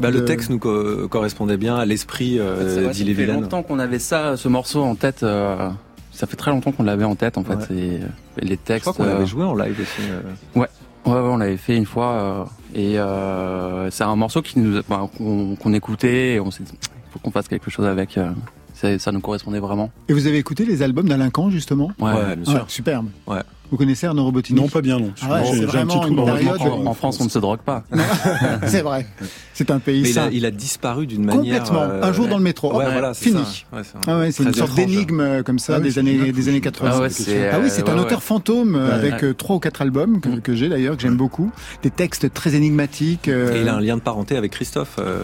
[0.00, 3.78] Bah, le texte nous co- correspondait bien à l'esprit euh, d'Ille ça fait longtemps qu'on
[3.78, 5.22] avait ça, ce morceau en tête.
[5.22, 5.70] euh,
[6.16, 7.54] ça fait très longtemps qu'on l'avait en tête en fait.
[7.54, 7.76] Ouais.
[7.78, 8.06] Et, euh,
[8.42, 8.82] les Je textes.
[8.82, 10.08] crois qu'on euh, l'avait joué en live aussi.
[10.10, 10.20] euh.
[10.60, 10.66] Ouais,
[11.06, 15.08] ouais, on l'avait fait une fois euh, et euh, c'est un morceau qui nous, enfin,
[15.16, 18.18] qu'on qu'on écoutait et on s'est dit, il faut qu'on fasse quelque chose avec.
[18.18, 18.30] euh,
[18.74, 19.90] ça, ça nous correspondait vraiment.
[20.08, 21.90] Et vous avez écouté les albums d'Alain Camp, justement?
[21.98, 22.12] Ouais.
[22.12, 22.54] Ouais, bien sûr.
[22.60, 23.06] Ouais, Superbe.
[23.26, 23.40] Ouais.
[23.70, 25.12] Vous connaissez Arnaud Robotini Non, pas bien, non.
[25.22, 26.60] Ah ouais, c'est un petit une période-.
[26.60, 27.82] En, en France, on ne se drogue pas.
[28.66, 29.06] C'est vrai.
[29.54, 31.58] C'est un pays Mais il a, il a disparu d'une manière.
[31.64, 31.82] Complètement.
[31.82, 32.76] euh, Un jour dans le métro.
[32.76, 33.42] Ouais, Hop, voilà, c'est fini.
[33.44, 33.76] ça.
[33.76, 36.12] Ouais, c'est un- Ah ouais, c'est une sorte d'énigme euh, comme ça Ah des années
[36.14, 36.90] une des années 80.
[36.94, 38.24] Ah ouais, c'est c'est, Ah oui, c'est euh, un ouais, auteur ouais.
[38.24, 38.92] fantôme euh, Ouais.
[38.94, 41.50] avec euh, trois ou quatre albums que, que j'ai d'ailleurs que j'aime beaucoup,
[41.82, 43.28] des textes très énigmatiques.
[43.28, 44.96] euh, Et il a un lien de parenté avec Christophe.
[45.00, 45.22] euh,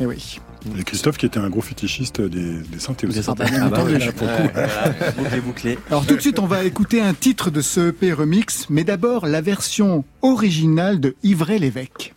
[0.00, 0.40] eh oui.
[0.78, 3.20] Et Christophe qui était un gros fétichiste des, des synthés aussi.
[3.20, 5.78] Des bien Ah bah entendu, ouais, là, là, pour le ouais, voilà, bouclé, bouclé.
[5.88, 9.26] Alors tout de suite, on va écouter un titre de ce EP remix, mais d'abord
[9.26, 12.14] la version originale de Ivray l'évêque.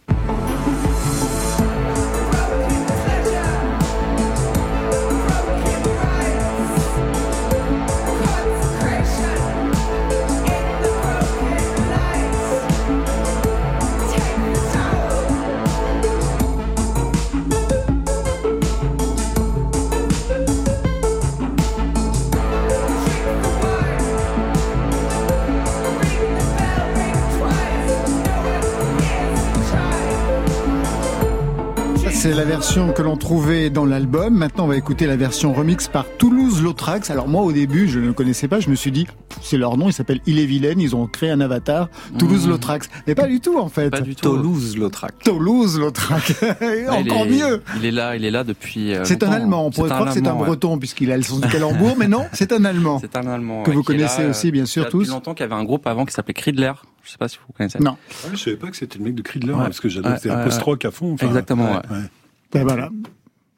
[32.26, 34.34] C'est la version que l'on trouvait dans l'album.
[34.34, 37.12] Maintenant, on va écouter la version remix par Toulouse Lautrax.
[37.12, 38.60] Alors moi, au début, je ne le connaissais pas.
[38.60, 39.06] Je me suis dit,
[39.44, 39.90] c'est leur nom.
[39.90, 40.80] Il s'appelle Il est Vilaine.
[40.82, 41.88] Ils ont créé un avatar.
[42.18, 42.50] Toulouse Mmh.
[42.50, 42.90] Lautrax.
[43.06, 43.92] Mais pas du tout, en fait.
[43.92, 44.24] Pas du tout.
[44.28, 45.12] Toulouse, Lautrec.
[45.24, 45.84] Toulouse il
[46.90, 47.62] Encore est- mieux.
[47.78, 48.96] Il est là, il est là depuis.
[48.96, 49.32] euh, C'est un.
[49.32, 49.68] Allemand.
[49.68, 50.46] On pourrait croire que c'est un ouais.
[50.48, 52.98] Breton puisqu'il a le sens du calembour, mais non, c'est un Allemand.
[53.00, 53.62] C'est un Allemand.
[53.62, 55.12] Que ouais, vous connaissez là, aussi, bien sûr, là depuis tous.
[55.12, 56.72] longtemps, qu'il y avait un groupe avant qui s'appelait Cridler.
[57.06, 57.78] Je sais pas si vous connaissez.
[57.80, 57.98] Non.
[58.26, 59.64] Ah, je savais pas que c'était le mec de Cridler, Ouais.
[59.66, 61.14] parce que j'adore, ouais, un post-rock à fond.
[61.14, 61.78] enfin, Exactement, ouais.
[61.92, 62.04] ouais.
[62.52, 62.90] Ben voilà.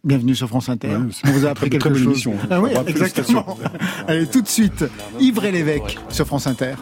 [0.04, 0.90] Bienvenue sur France Inter.
[0.90, 2.08] Ouais, On vous a appris quelque très bonne chose.
[2.12, 2.34] émission.
[2.50, 3.58] Ah oui, exactement.
[4.08, 4.86] Allez, tout de suite,
[5.20, 6.76] Ivre et l'évêque sur France Inter.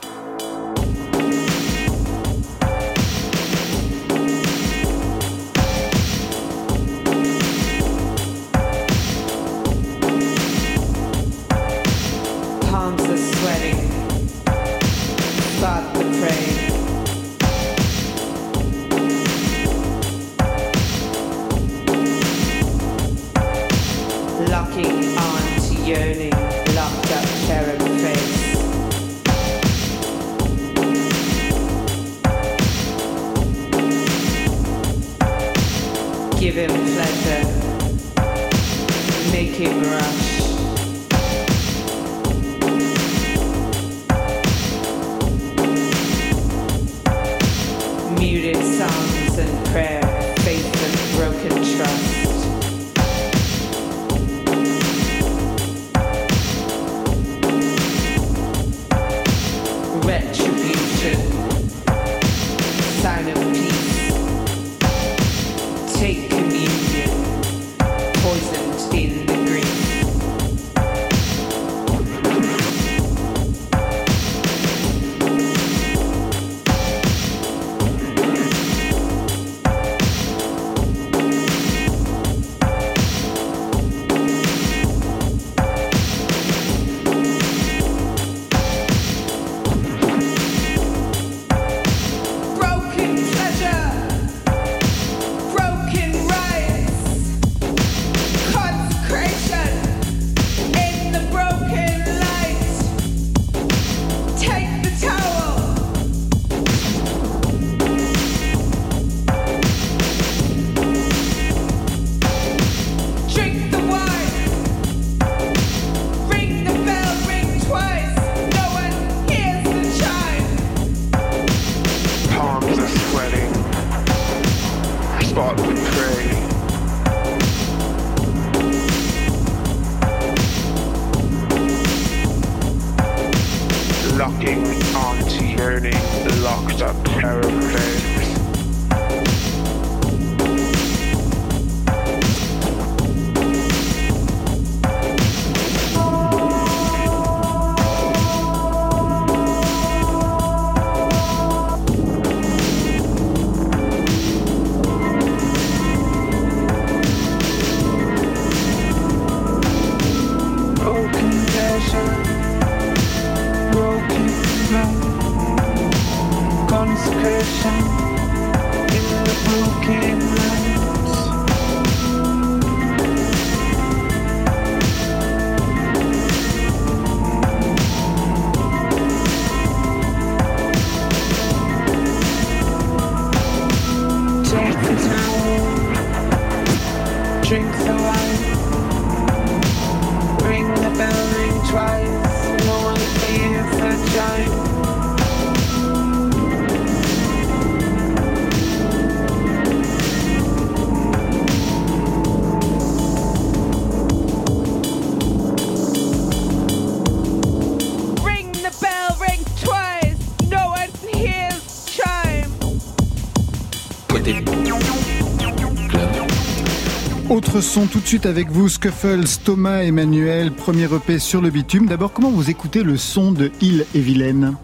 [217.30, 221.86] Autre son tout de suite avec vous, Scuffles, Thomas, Emmanuel, premier EP sur le bitume.
[221.86, 224.56] D'abord, comment vous écoutez le son de Île et Vilaine?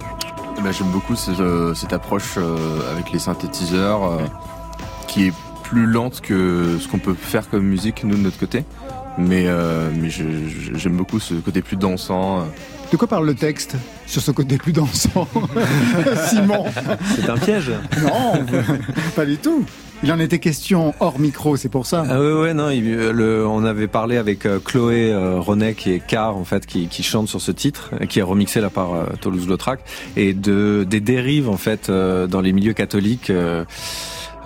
[0.57, 4.25] Eh ben, J'aime beaucoup euh, cette approche euh, avec les synthétiseurs euh,
[5.07, 5.33] qui est
[5.63, 8.63] plus lente que ce qu'on peut faire comme musique, nous, de notre côté.
[9.17, 9.45] Mais,
[10.07, 12.47] j'aime beaucoup ce côté plus dansant.
[12.91, 13.75] De quoi parle le texte
[14.05, 15.25] sur ce côté plus dansant
[16.27, 16.65] Simon?
[17.15, 17.71] C'est un piège.
[18.03, 18.43] Non,
[19.15, 19.63] pas du tout.
[20.03, 22.03] Il en était question hors micro, c'est pour ça.
[22.09, 25.91] Ah ouais non, il- euh, le, on avait parlé avec euh, Chloé euh, René qui
[25.93, 28.93] est Car en fait qui, qui chante sur ce titre qui est remixé là par
[28.93, 29.79] euh, Toulouse-Lautrec
[30.17, 33.31] et de des dérives en fait dans les milieux catholiques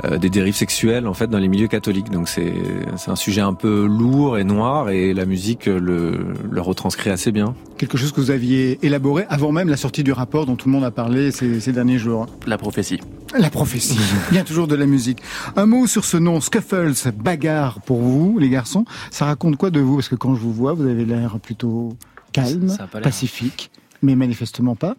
[0.04, 2.10] euh, des dérives sexuelles en fait dans les milieux catholiques.
[2.10, 2.54] Donc c'est
[2.98, 7.32] c'est un sujet un peu lourd et noir et la musique le le retranscrit assez
[7.32, 7.56] bien.
[7.78, 10.74] Quelque chose que vous aviez élaboré avant même la sortie du rapport dont tout le
[10.74, 12.28] monde a parlé ces, ces derniers jours.
[12.46, 13.00] La prophétie.
[13.38, 14.00] La prophétie,
[14.32, 15.20] bien toujours de la musique.
[15.56, 18.86] Un mot sur ce nom, Scuffles, bagarre pour vous, les garçons.
[19.12, 19.96] Ça raconte quoi de vous?
[19.96, 21.98] Parce que quand je vous vois, vous avez l'air plutôt
[22.32, 23.72] calme, pacifique,
[24.02, 24.96] mais manifestement pas.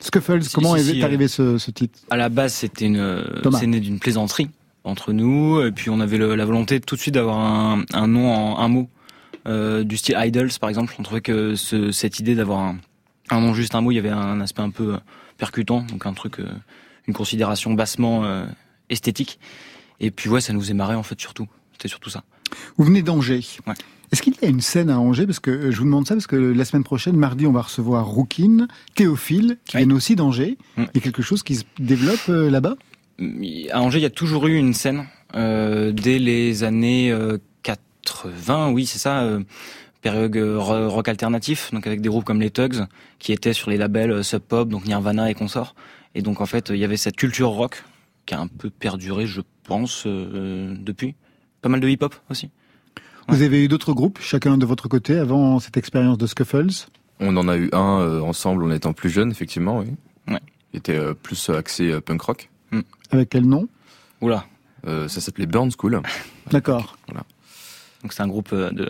[0.00, 1.98] Scuffles, Si, comment si, est arrivé ce, ce titre?
[2.10, 3.24] À la base, c'était une, euh,
[3.58, 4.48] c'est né d'une plaisanterie
[4.84, 8.06] entre nous, et puis on avait le- la volonté tout de suite d'avoir un, un
[8.06, 8.88] nom en un mot,
[9.46, 10.94] euh, du style Idols par exemple.
[10.98, 12.78] On trouvait que ce- cette idée d'avoir un,
[13.30, 14.98] un nom juste un mot, il y avait un aspect un peu euh,
[15.36, 16.46] percutant, donc un truc, euh,
[17.06, 18.44] une considération bassement euh,
[18.90, 19.38] esthétique.
[20.00, 21.48] Et puis ouais, ça nous est marré en fait surtout.
[21.72, 22.22] C'était surtout ça.
[22.76, 23.44] Vous venez d'Angers.
[23.66, 23.74] Ouais.
[24.12, 26.14] Est-ce qu'il y a une scène à Angers Parce que euh, je vous demande ça
[26.14, 29.82] parce que la semaine prochaine, mardi, on va recevoir Rouquine, Théophile, qui Oui.
[29.84, 30.56] viennent aussi d'Angers.
[30.76, 30.82] Mm.
[30.94, 32.76] Il y a quelque chose qui se développe euh, là-bas
[33.72, 38.70] À Angers, il y a toujours eu une scène euh, dès les années euh, 80,
[38.70, 39.42] oui, c'est ça, euh,
[40.00, 42.86] période euh, ro- rock alternatif, donc avec des groupes comme les Tugs
[43.18, 45.74] qui étaient sur les labels euh, Sub Pop, donc Nirvana et consorts.
[46.14, 47.84] Et donc en fait, il y avait cette culture rock
[48.24, 51.14] qui a un peu perduré, je pense, euh, depuis.
[51.60, 52.50] Pas mal de hip-hop aussi.
[53.28, 56.88] Vous avez eu d'autres groupes, chacun de votre côté, avant cette expérience de Scuffles?
[57.20, 59.86] On en a eu un euh, ensemble en étant plus jeune, effectivement, oui.
[60.28, 60.40] Ouais.
[60.72, 62.50] Il était euh, plus axé euh, punk rock.
[63.10, 63.68] Avec quel nom?
[64.20, 64.44] Oula.
[64.86, 66.00] Euh, ça s'appelait Burn School.
[66.50, 66.96] D'accord.
[68.02, 68.88] Donc c'est un groupe de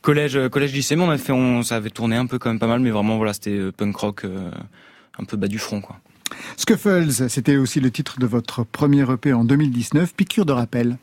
[0.00, 2.60] collège, collège lycée, mais on a fait, on, ça avait tourné un peu quand même
[2.60, 4.50] pas mal, mais vraiment voilà, c'était punk rock, euh,
[5.18, 5.96] un peu bas du front quoi.
[6.56, 10.98] Scuffles, c'était aussi le titre de votre premier EP en 2019, Piqûre de rappel.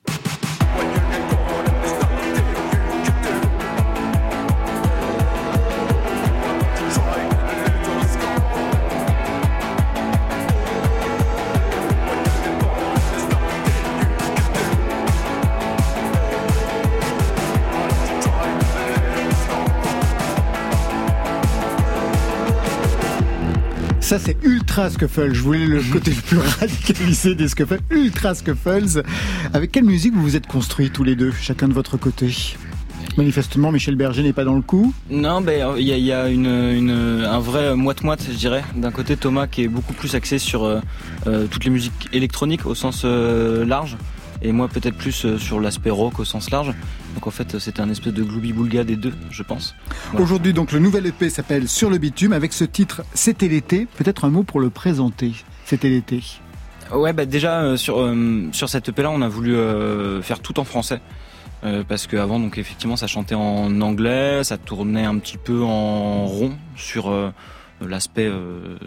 [24.19, 25.33] C'est Ultra Scuffle.
[25.33, 27.79] Je voulais le côté le plus radicalisé des Scuffles.
[27.91, 29.03] Ultra Scuffles.
[29.53, 32.33] Avec quelle musique vous vous êtes construits tous les deux, chacun de votre côté?
[33.17, 34.93] Manifestement, Michel Berger n'est pas dans le coup.
[35.09, 38.63] Non, ben il y a, une- un vrai moite-moite, je dirais.
[38.75, 40.79] D'un côté, Thomas qui est beaucoup plus axé sur euh,
[41.27, 43.95] euh, toutes les musiques électroniques au sens euh, large,
[44.41, 46.73] et moi peut-être plus euh, sur l'aspect rock au sens large.
[47.13, 49.75] Donc en fait, c'était un espèce de gloubi-boulga des deux, je pense.
[50.11, 50.23] Voilà.
[50.23, 53.87] Aujourd'hui, donc, le nouvel EP s'appelle Sur le bitume avec ce titre C'était l'été.
[53.97, 55.33] Peut-être un mot pour le présenter.
[55.65, 56.21] C'était l'été.
[56.91, 60.39] Ouais, bah déjà euh, sur euh, sur cette EP là, on a voulu euh, faire
[60.39, 61.01] tout en français.
[61.65, 66.25] Euh, parce qu'avant, donc effectivement, ça chantait en anglais, ça tournait un petit peu en
[66.25, 67.31] rond sur euh, euh,
[67.81, 68.77] l'aspect euh,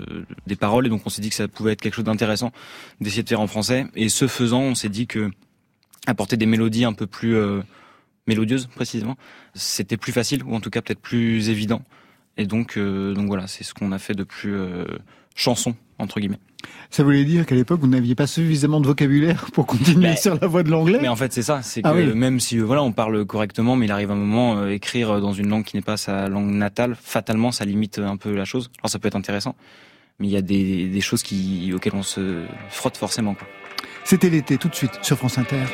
[0.47, 2.53] des paroles et donc on s'est dit que ça pouvait être quelque chose d'intéressant
[3.01, 3.87] d'essayer de faire en français.
[3.95, 5.31] Et ce faisant on s'est dit que
[6.07, 7.61] apporter des mélodies un peu plus euh,
[8.27, 9.17] mélodieuses précisément
[9.55, 11.83] c'était plus facile ou en tout cas peut-être plus évident.
[12.37, 14.57] Et donc euh, donc voilà c'est ce qu'on a fait de plus
[15.35, 16.41] chanson entre guillemets
[16.91, 20.35] Ça voulait dire qu'à l'époque, vous n'aviez pas suffisamment de vocabulaire pour continuer Mais- sur
[20.41, 22.15] la voie de l'anglais Mais en fait, c'est ça, c'est Ah que oui.
[22.15, 25.33] même si euh, voilà, on parle correctement, mais il arrive un moment euh, écrire dans
[25.33, 28.71] une langue qui n'est pas sa langue natale, fatalement, ça limite un peu la chose.
[28.81, 29.55] Alors ça peut être intéressant,
[30.19, 33.35] mais il y a des, des choses qui auxquelles on se frotte forcément.
[33.35, 33.47] Quoi.
[34.05, 35.65] C'était l'été, tout de suite, sur France Inter.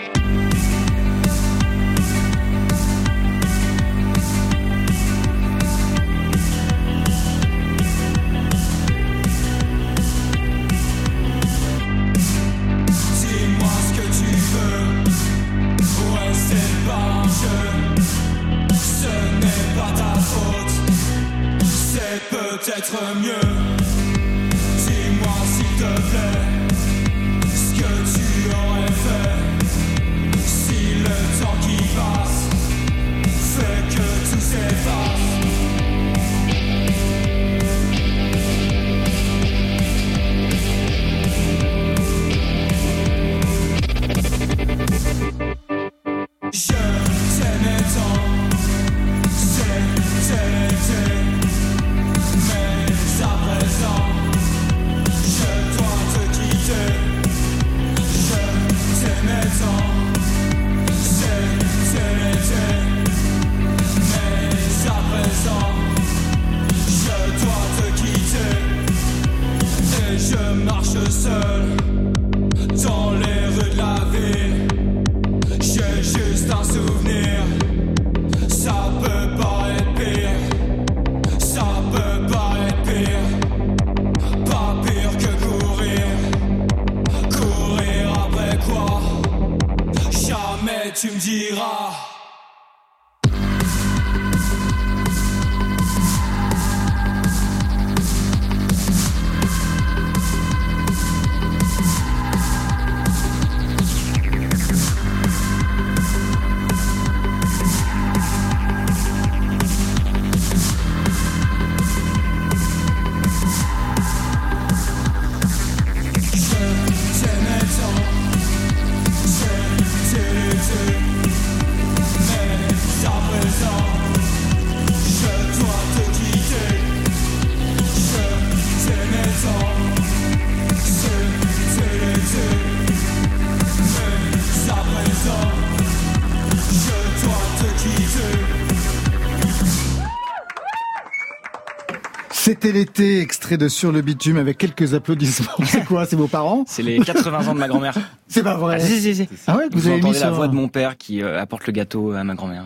[142.65, 145.51] C'était l'été, extrait de Sur le bitume avec quelques applaudissements.
[145.67, 147.95] C'est quoi C'est vos parents C'est les 80 ans de ma grand-mère.
[148.27, 148.79] C'est pas vrai.
[148.81, 149.29] Ah, si, si, si.
[149.47, 151.39] Ah ouais, vous, Vous, avez mis entendez la sur- voix de mon père qui euh,
[151.39, 152.65] apporte le gâteau à ma grand-mère.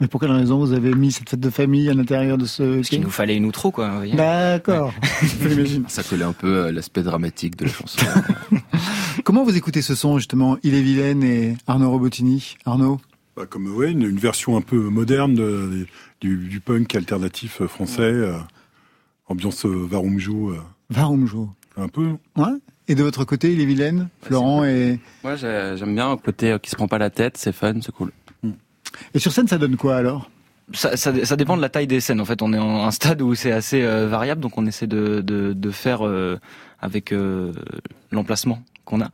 [0.00, 2.76] Mais pour quelle raison vous avez mis cette fête de famille à l'intérieur de ce...
[2.76, 3.92] Parce qu'il nous fallait une outro, quoi.
[4.14, 4.94] D'accord.
[5.88, 8.06] Ça collait un peu à l'aspect dramatique de la chanson.
[9.22, 12.56] Comment vous écoutez ce son, justement, Il est vilaine et Arnaud Robotini?
[12.64, 13.02] Arnaud?
[13.36, 15.86] Bah, comme ouais, une, une version un peu moderne de-
[16.22, 18.32] du, du punk alternatif français, euh,
[19.28, 20.60] ambiance euh, Varumjou, euh,
[20.90, 21.50] Varumjo.
[21.76, 22.12] un peu.
[22.36, 22.48] Ouais
[22.88, 25.00] Et de votre côté, Il est vilaine Florent et...
[25.24, 27.74] Ouais, j'ai- j'aime bien le côté euh, qui se prend pas la tête, c'est fun,
[27.82, 28.12] c'est cool.
[29.14, 30.30] Et sur scène, ça donne quoi alors?
[30.72, 32.20] Ça, ça, ça dépend de la taille des scènes.
[32.20, 34.86] En fait, on est en un stade où c'est assez euh, variable, donc on essaie
[34.86, 36.38] de, de, de faire euh,
[36.80, 37.52] avec euh,
[38.10, 39.10] l'emplacement qu'on a.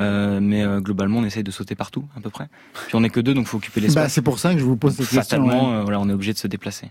[0.00, 2.48] Euh, mais euh, globalement, on essaie de sauter partout, à peu près.
[2.86, 4.12] Puis on est que deux, donc faut occuper bah, l'espace.
[4.12, 5.22] C'est pour ça que je vous pose cette question.
[5.22, 5.76] Fatalement, ouais.
[5.78, 6.90] euh, voilà, on est obligé de se déplacer.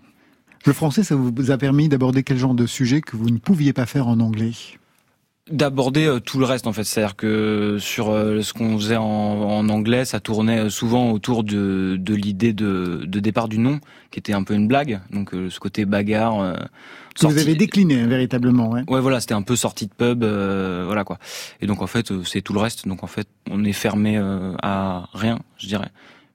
[0.67, 3.71] Le français, ça vous a permis d'aborder quel genre de sujet que vous ne pouviez
[3.71, 4.51] pas faire en anglais?
[5.49, 8.77] D'aborder euh, tout le reste en fait c'est à dire que sur euh, ce qu'on
[8.77, 13.47] faisait en, en anglais ça tournait euh, souvent autour de, de l'idée de, de départ
[13.47, 13.79] du nom
[14.11, 16.57] qui était un peu une blague donc ce côté bagarre euh,
[17.21, 18.69] vous avez décliné, hein, véritablement.
[18.69, 18.83] Ouais.
[18.87, 21.17] Ouais, voilà, c'était un peu sortie de pub, euh, voilà quoi.
[21.61, 22.87] Et donc en fait, c'est tout le reste.
[22.87, 25.89] Donc en fait, on est fermé euh, à rien, je dirais.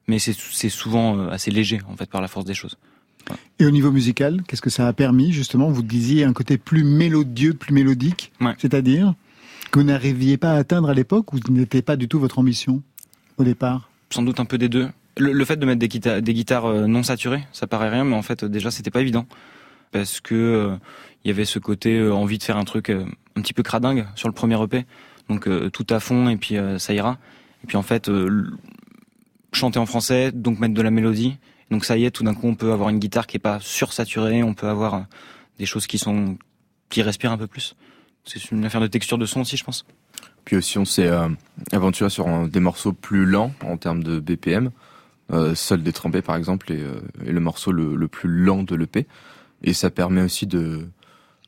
[0.08, 2.76] Mais c'est souvent assez léger en fait par la force des choses.
[3.58, 6.84] Et au niveau musical, qu'est-ce que ça a permis justement Vous disiez un côté plus
[6.84, 8.54] mélodieux, plus mélodique, Ouais.
[8.58, 9.14] c'est-à-dire
[9.70, 12.38] que vous n'arriviez pas à atteindre à l'époque ou ce n'était pas du tout votre
[12.38, 12.82] ambition
[13.38, 13.88] au départ?
[14.10, 14.88] Sans doute un peu des deux.
[15.18, 18.04] Le, le fait de mettre des, guita- des guitares euh, non saturées, ça paraît rien,
[18.04, 19.26] mais en fait déjà c'était pas évident
[19.92, 20.76] parce que euh,
[21.24, 23.04] il y avait ce côté euh, envie de faire un truc euh,
[23.36, 24.84] un petit peu cradingue sur le premier EP,
[25.28, 27.18] donc tout à fond et puis ça ira.
[27.62, 28.10] Et puis en fait
[29.52, 31.36] chanter en français, donc mettre de la mélodie.
[31.72, 33.58] Donc ça y est, tout d'un coup on peut avoir une guitare qui est pas
[33.60, 35.00] sursaturée, on peut avoir euh,
[35.58, 36.36] des choses qui sont
[36.90, 37.74] qui respire un peu plus.
[38.24, 39.84] C'est une affaire de texture de son aussi, je pense.
[40.44, 41.28] Puis aussi, on s'est euh,
[41.72, 44.70] aventuré sur un- des morceaux plus lents en termes de BPM.
[45.32, 48.74] Euh, Seul détrempé, par exemple, est, euh, est le morceau le, le plus lent de
[48.76, 49.06] l'EP.
[49.64, 50.86] Et ça permet aussi de,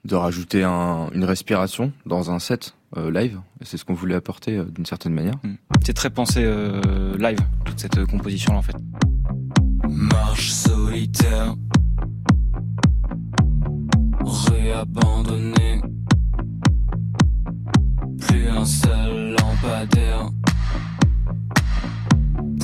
[0.07, 3.41] de rajouter un- une respiration dans un set live.
[3.63, 5.35] C'est ce qu'on voulait apporter d'une certaine manière.
[5.85, 6.43] C'est très pensé
[7.19, 8.77] live, toute cette composition-là, en fait.
[9.97, 11.55] Marche solitaire,
[14.25, 15.81] réabandonné.
[18.19, 20.31] Plus un seul lampadaire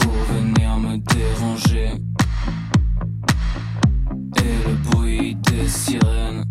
[0.01, 1.91] pour venir me déranger.
[4.37, 6.45] Et le bruit des sirènes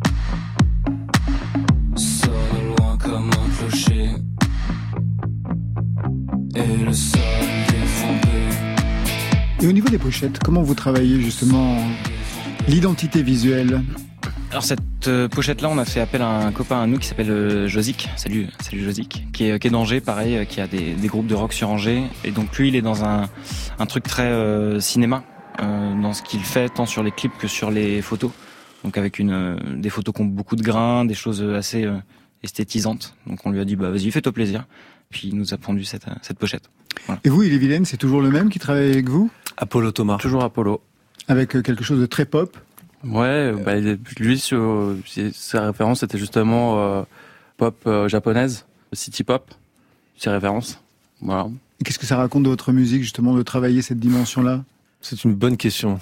[1.95, 4.11] sonne loin comme un clocher.
[6.55, 7.48] Et le sol.
[9.61, 11.77] Et au niveau des pochettes, comment vous travaillez justement
[12.67, 13.81] l'identité visuelle
[14.51, 17.29] Alors cette euh, pochette-là, on a fait appel à un copain à nous qui s'appelle
[17.29, 18.09] euh, Josic.
[18.15, 21.53] Salut, salut Josic, qui est, est d'Angers, pareil, euh, qui a des, groupes de rock
[21.53, 22.03] sur Angers.
[22.23, 23.27] Et donc lui, il est dans un,
[23.87, 25.23] truc très euh, cinéma,
[25.61, 28.31] euh, dans ce qu'il fait, tant sur les clips que sur les photos.
[28.83, 31.97] Donc avec une, euh, des photos qui ont beaucoup de grains, des choses assez euh,
[32.43, 33.15] esthétisantes.
[33.27, 34.65] Donc on lui a dit, bah vas-y, fais-toi plaisir.
[35.09, 36.69] Puis il nous a pondu euh, cette pochette.
[37.05, 37.21] Voilà.
[37.23, 39.29] Et vous, il est vilaine, c'est toujours le même qui travaille avec vous?
[39.57, 40.17] Apollo Thomas.
[40.17, 40.81] Toujours Apollo.
[41.27, 42.57] Avec euh, quelque chose de très pop?
[43.03, 44.95] Ouais, bah, il est- lui, sur,
[45.33, 47.01] sa référence c'était justement euh,
[47.57, 49.49] pop euh, japonaise, city pop,
[50.17, 50.81] ses références.
[51.21, 51.47] Voilà.
[51.79, 54.63] Et Qu'est-ce que ça raconte de votre musique justement de travailler cette dimension-là?
[55.01, 55.97] C'est une bonne question.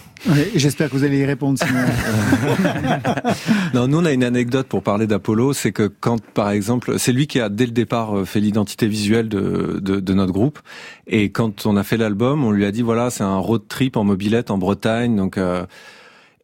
[0.56, 1.80] J'espère que vous allez y répondre sinon.
[3.76, 7.12] Non, nous on a une anecdote pour parler d'Apollo, c'est que quand par exemple, c'est
[7.12, 10.60] lui qui a dès le départ euh, fait l'identité visuelle de, de, de notre groupe,
[11.06, 13.98] et quand on a fait l'album, on lui a dit voilà c'est un road trip
[13.98, 15.66] en mobilette en Bretagne, donc euh,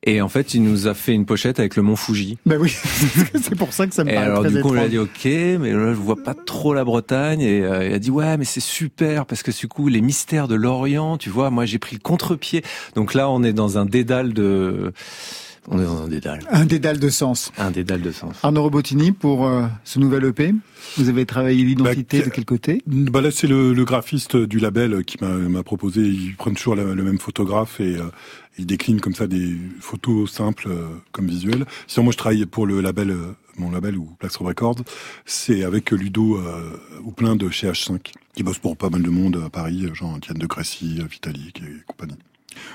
[0.05, 2.37] et en fait il nous a fait une pochette avec le mont Fuji.
[2.45, 2.69] ben oui,
[3.41, 4.85] c'est pour ça que ça me Et paraît alors très du coup on lui a
[4.85, 4.91] étrange.
[4.91, 4.97] dit
[5.57, 8.37] ok, mais là je vois pas trop la Bretagne et euh, il a dit ouais
[8.37, 11.79] mais c'est super parce que du coup les mystères de l'Orient, tu vois, moi j'ai
[11.79, 12.63] pris le contre-pied.
[12.95, 14.91] Donc là on est dans un dédale de,
[15.69, 17.51] on est dans un dédale, Un dédale de sens.
[17.57, 18.35] un dédale de sens.
[18.43, 20.53] Arnaud Robotini, pour euh, ce nouvel EP,
[20.97, 22.81] vous avez travaillé l'identité Bah, de quel côté?
[22.85, 26.01] Bah là, c'est le, le graphiste du label qui m'a m'a proposé.
[26.01, 28.03] Ils prennent toujours la- le même photographe et euh,
[28.57, 31.65] ils déclinent comme ça des photos simples euh, comme visuels.
[31.87, 34.81] Sinon, moi, je travaille pour le label, euh, mon label ou Plaxo Records.
[35.25, 36.71] C'est avec Ludo euh,
[37.03, 37.99] ou plein de chez H5
[38.35, 41.61] qui bosse pour pas mal de monde à Paris, genre Diane de Crécy, euh, Vitalik
[41.61, 42.17] et compagnie.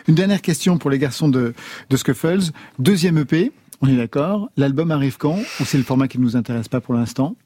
[0.06, 1.54] Une dernière question pour les garçons de,
[1.90, 2.50] de Scuffles.
[2.78, 4.50] Deuxième EP, on est d'accord.
[4.56, 5.38] L'album arrive quand?
[5.60, 7.36] Ou c'est le format qui ne nous intéresse pas pour l'instant?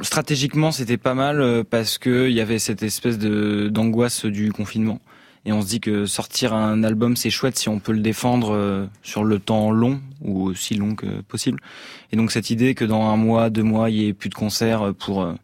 [0.00, 4.50] Stratégiquement, c'était pas mal euh, parce que il y avait cette espèce de d'angoisse du
[4.52, 5.00] confinement.
[5.46, 8.54] Et on se dit que sortir un album, c'est chouette si on peut le défendre
[8.54, 11.60] euh, sur le temps long ou aussi long que possible.
[12.12, 14.34] Et donc cette idée que dans un mois, deux mois, il y ait plus de
[14.34, 15.34] concerts pour euh,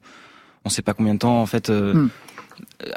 [0.64, 1.40] on sait pas combien de temps.
[1.40, 2.08] En fait, euh, Hmm.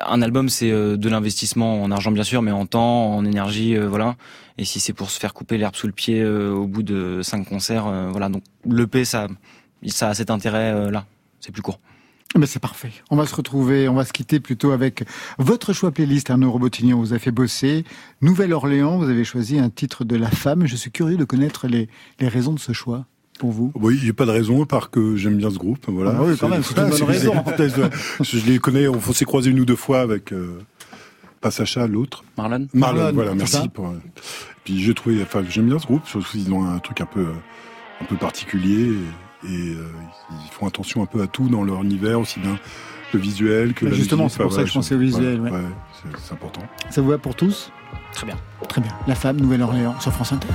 [0.05, 3.75] Un album c'est euh, de l'investissement en argent bien sûr, mais en temps, en énergie,
[3.75, 4.15] euh, voilà.
[4.57, 7.21] Et si c'est pour se faire couper l'herbe sous le pied euh, au bout de
[7.23, 8.29] cinq concerts, voilà.
[8.29, 9.27] Donc l'EP ça,
[9.87, 11.05] ça a cet intérêt là.
[11.39, 11.79] C'est plus court.
[12.35, 12.91] Mais c'est parfait.
[13.11, 15.03] On va se retrouver, on va se quitter plutôt avec
[15.37, 16.93] votre choix playlist, Arnaud Robotini.
[16.93, 17.83] On vous a fait bosser.
[18.21, 20.65] Nouvelle-Orléans, vous avez choisi un titre de La Femme.
[20.65, 21.89] Je suis curieux de connaître les
[22.19, 23.05] raisons de ce choix
[23.39, 23.71] pour vous?
[23.75, 25.85] Oui, il n'y a pas de raison, à part que j'aime bien ce groupe.
[25.87, 26.15] Voilà.
[26.17, 27.33] Ah oui, quand même, c'est une bonne raison.
[28.21, 30.59] Je je les connais, on s'est croisés une ou deux fois avec, euh,
[31.41, 32.23] pas Sacha, l'autre.
[32.37, 33.67] Marlon Marlon, Marlon, voilà, merci.
[33.69, 34.01] Pour, euh,
[34.63, 37.21] puis je trouvais, enfin, j'aime bien ce groupe, surtout qu'ils ont un truc un peu,
[37.21, 37.33] euh,
[38.01, 38.91] un peu particulier
[39.45, 39.87] et, et, euh,
[40.31, 42.57] ils font attention un peu à tout dans leur univers, aussi bien
[43.13, 45.51] le visuel que la justement, c'est pour Enfin, ça que je pensais au visuel, ouais.
[46.17, 46.61] c'est important.
[46.89, 47.71] Ça vous va pour tous?
[48.13, 48.37] Très bien.
[48.69, 48.91] Très bien.
[49.07, 50.47] La Femme, Nouvelle-Orléans, sur France Inter.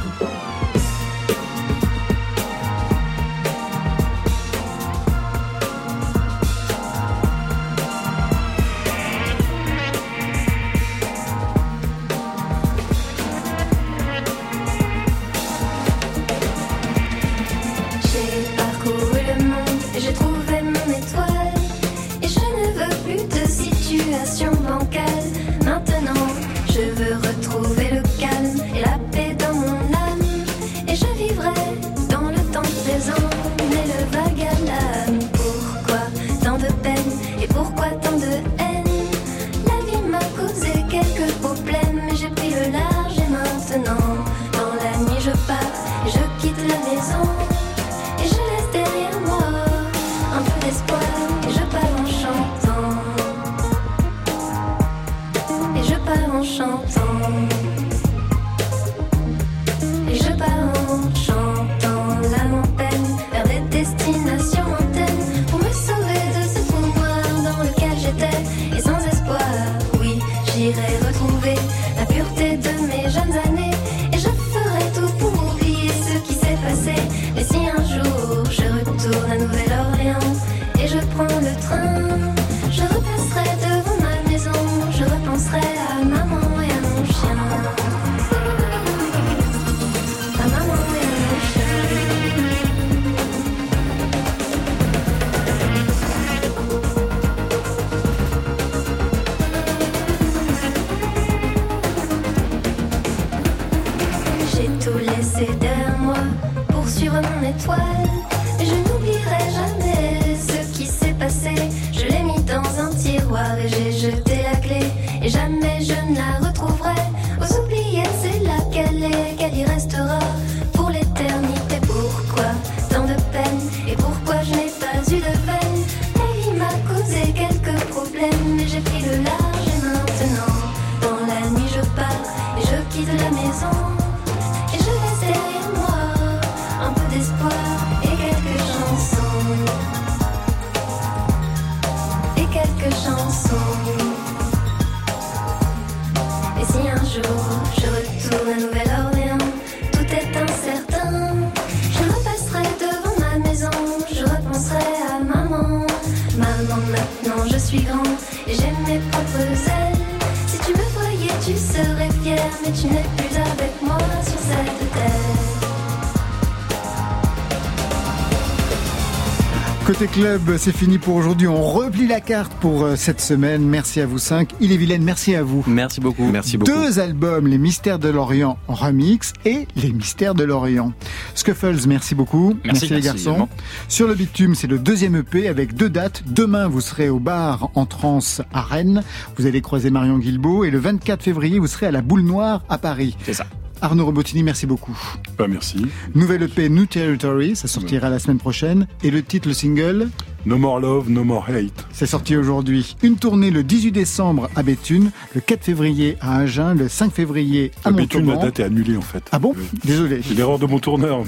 [169.89, 171.49] Côté club, c'est fini pour aujourd'hui.
[171.49, 173.63] On replie la carte pour euh, cette semaine.
[173.63, 174.51] Merci à vous cinq.
[174.61, 175.65] Il est Vilaine, merci à vous.
[175.67, 176.31] Merci beaucoup.
[176.31, 176.71] Merci beaucoup.
[176.71, 180.93] Deux albums, Les Mystères de l'Orient en remix et Les Mystères de l'Orient.
[181.35, 182.55] Scuffles, merci beaucoup.
[182.67, 182.89] Merci.
[182.89, 183.31] les Merci garçons.
[183.31, 183.49] également.
[183.89, 186.23] Sur le bitume, c'est le deuxième EP avec deux dates.
[186.27, 189.03] Demain, vous serez au bar en trance à Rennes.
[189.39, 190.65] Vous allez croiser Marion Guilbault.
[190.65, 193.17] Et le 24 février, vous serez à la Boule Noire à Paris.
[193.25, 193.47] C'est ça.
[193.81, 194.97] Arnaud Robotini, merci beaucoup.
[195.37, 195.87] Bah, merci.
[196.15, 198.87] Nouvelle EP New Territory, ça sortira la semaine prochaine.
[199.03, 200.09] Et le titre, le single,
[200.49, 201.85] No more love, no more hate.
[201.93, 202.97] c'est sorti aujourd'hui.
[203.03, 207.71] Une tournée le 18 décembre à Béthune, le 4 février à Agen, le 5 février
[207.85, 209.23] à À Béthune, la date est annulée en fait.
[209.31, 210.21] Ah bon Euh, Désolé.
[210.27, 211.21] C'est l'erreur de mon tourneur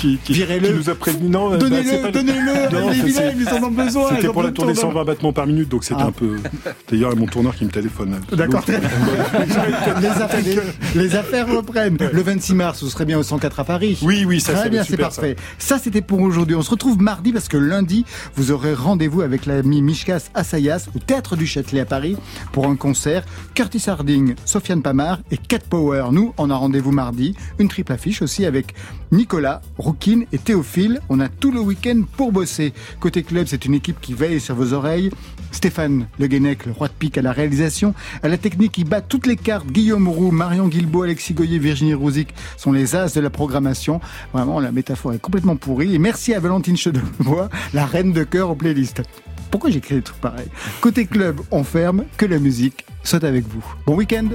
[0.00, 0.68] qui, qui, Virez-le.
[0.68, 1.28] qui nous a prévenu.
[1.30, 4.10] Non, bah, Donnez-le, pas- donnez-le, ils en ont besoin.
[4.14, 4.92] C'était pour la tournée tourneur.
[4.94, 6.06] 120 battements par minute, donc c'était Ah.
[6.06, 6.36] un peu.
[6.88, 8.20] D'ailleurs, mon tourneur qui me téléphone.
[8.32, 8.62] D'accord.
[8.68, 10.40] les, affaires,
[10.94, 11.98] les, les affaires reprennent.
[12.12, 13.98] Le 26 mars, vous serez bien au 104 à Paris.
[14.02, 15.34] Oui, oui, ça, Très ça bien, c'est parfait.
[15.58, 16.54] Ça, c'était pour aujourd'hui.
[16.54, 18.04] On se retrouve mardi parce que lundi,
[18.44, 22.14] vous aurez rendez-vous avec l'ami Mishkas Assayas au Théâtre du Châtelet à Paris
[22.52, 23.24] pour un concert.
[23.54, 26.08] Curtis Harding, Sofiane Pamar et Cat Power.
[26.12, 27.34] Nous, on a rendez-vous mardi.
[27.58, 28.74] Une triple affiche aussi avec
[29.12, 31.00] Nicolas, Roukin et Théophile.
[31.08, 32.74] On a tout le week-end pour bosser.
[33.00, 35.08] Côté club, c'est une équipe qui veille sur vos oreilles.
[35.54, 39.00] Stéphane Le Guenec, le roi de pique à la réalisation, à la technique qui bat
[39.00, 39.66] toutes les cartes.
[39.66, 44.00] Guillaume Roux, Marion Guilbault, Alexis Goyer, Virginie Rouzic sont les as de la programmation.
[44.32, 45.94] Vraiment, la métaphore est complètement pourrie.
[45.94, 49.02] Et merci à Valentine Chedebois, la reine de cœur aux playlists.
[49.50, 50.48] Pourquoi j'écris des trucs pareils?
[50.80, 53.64] Côté club, on ferme, que la musique soit avec vous.
[53.86, 54.28] Bon week-end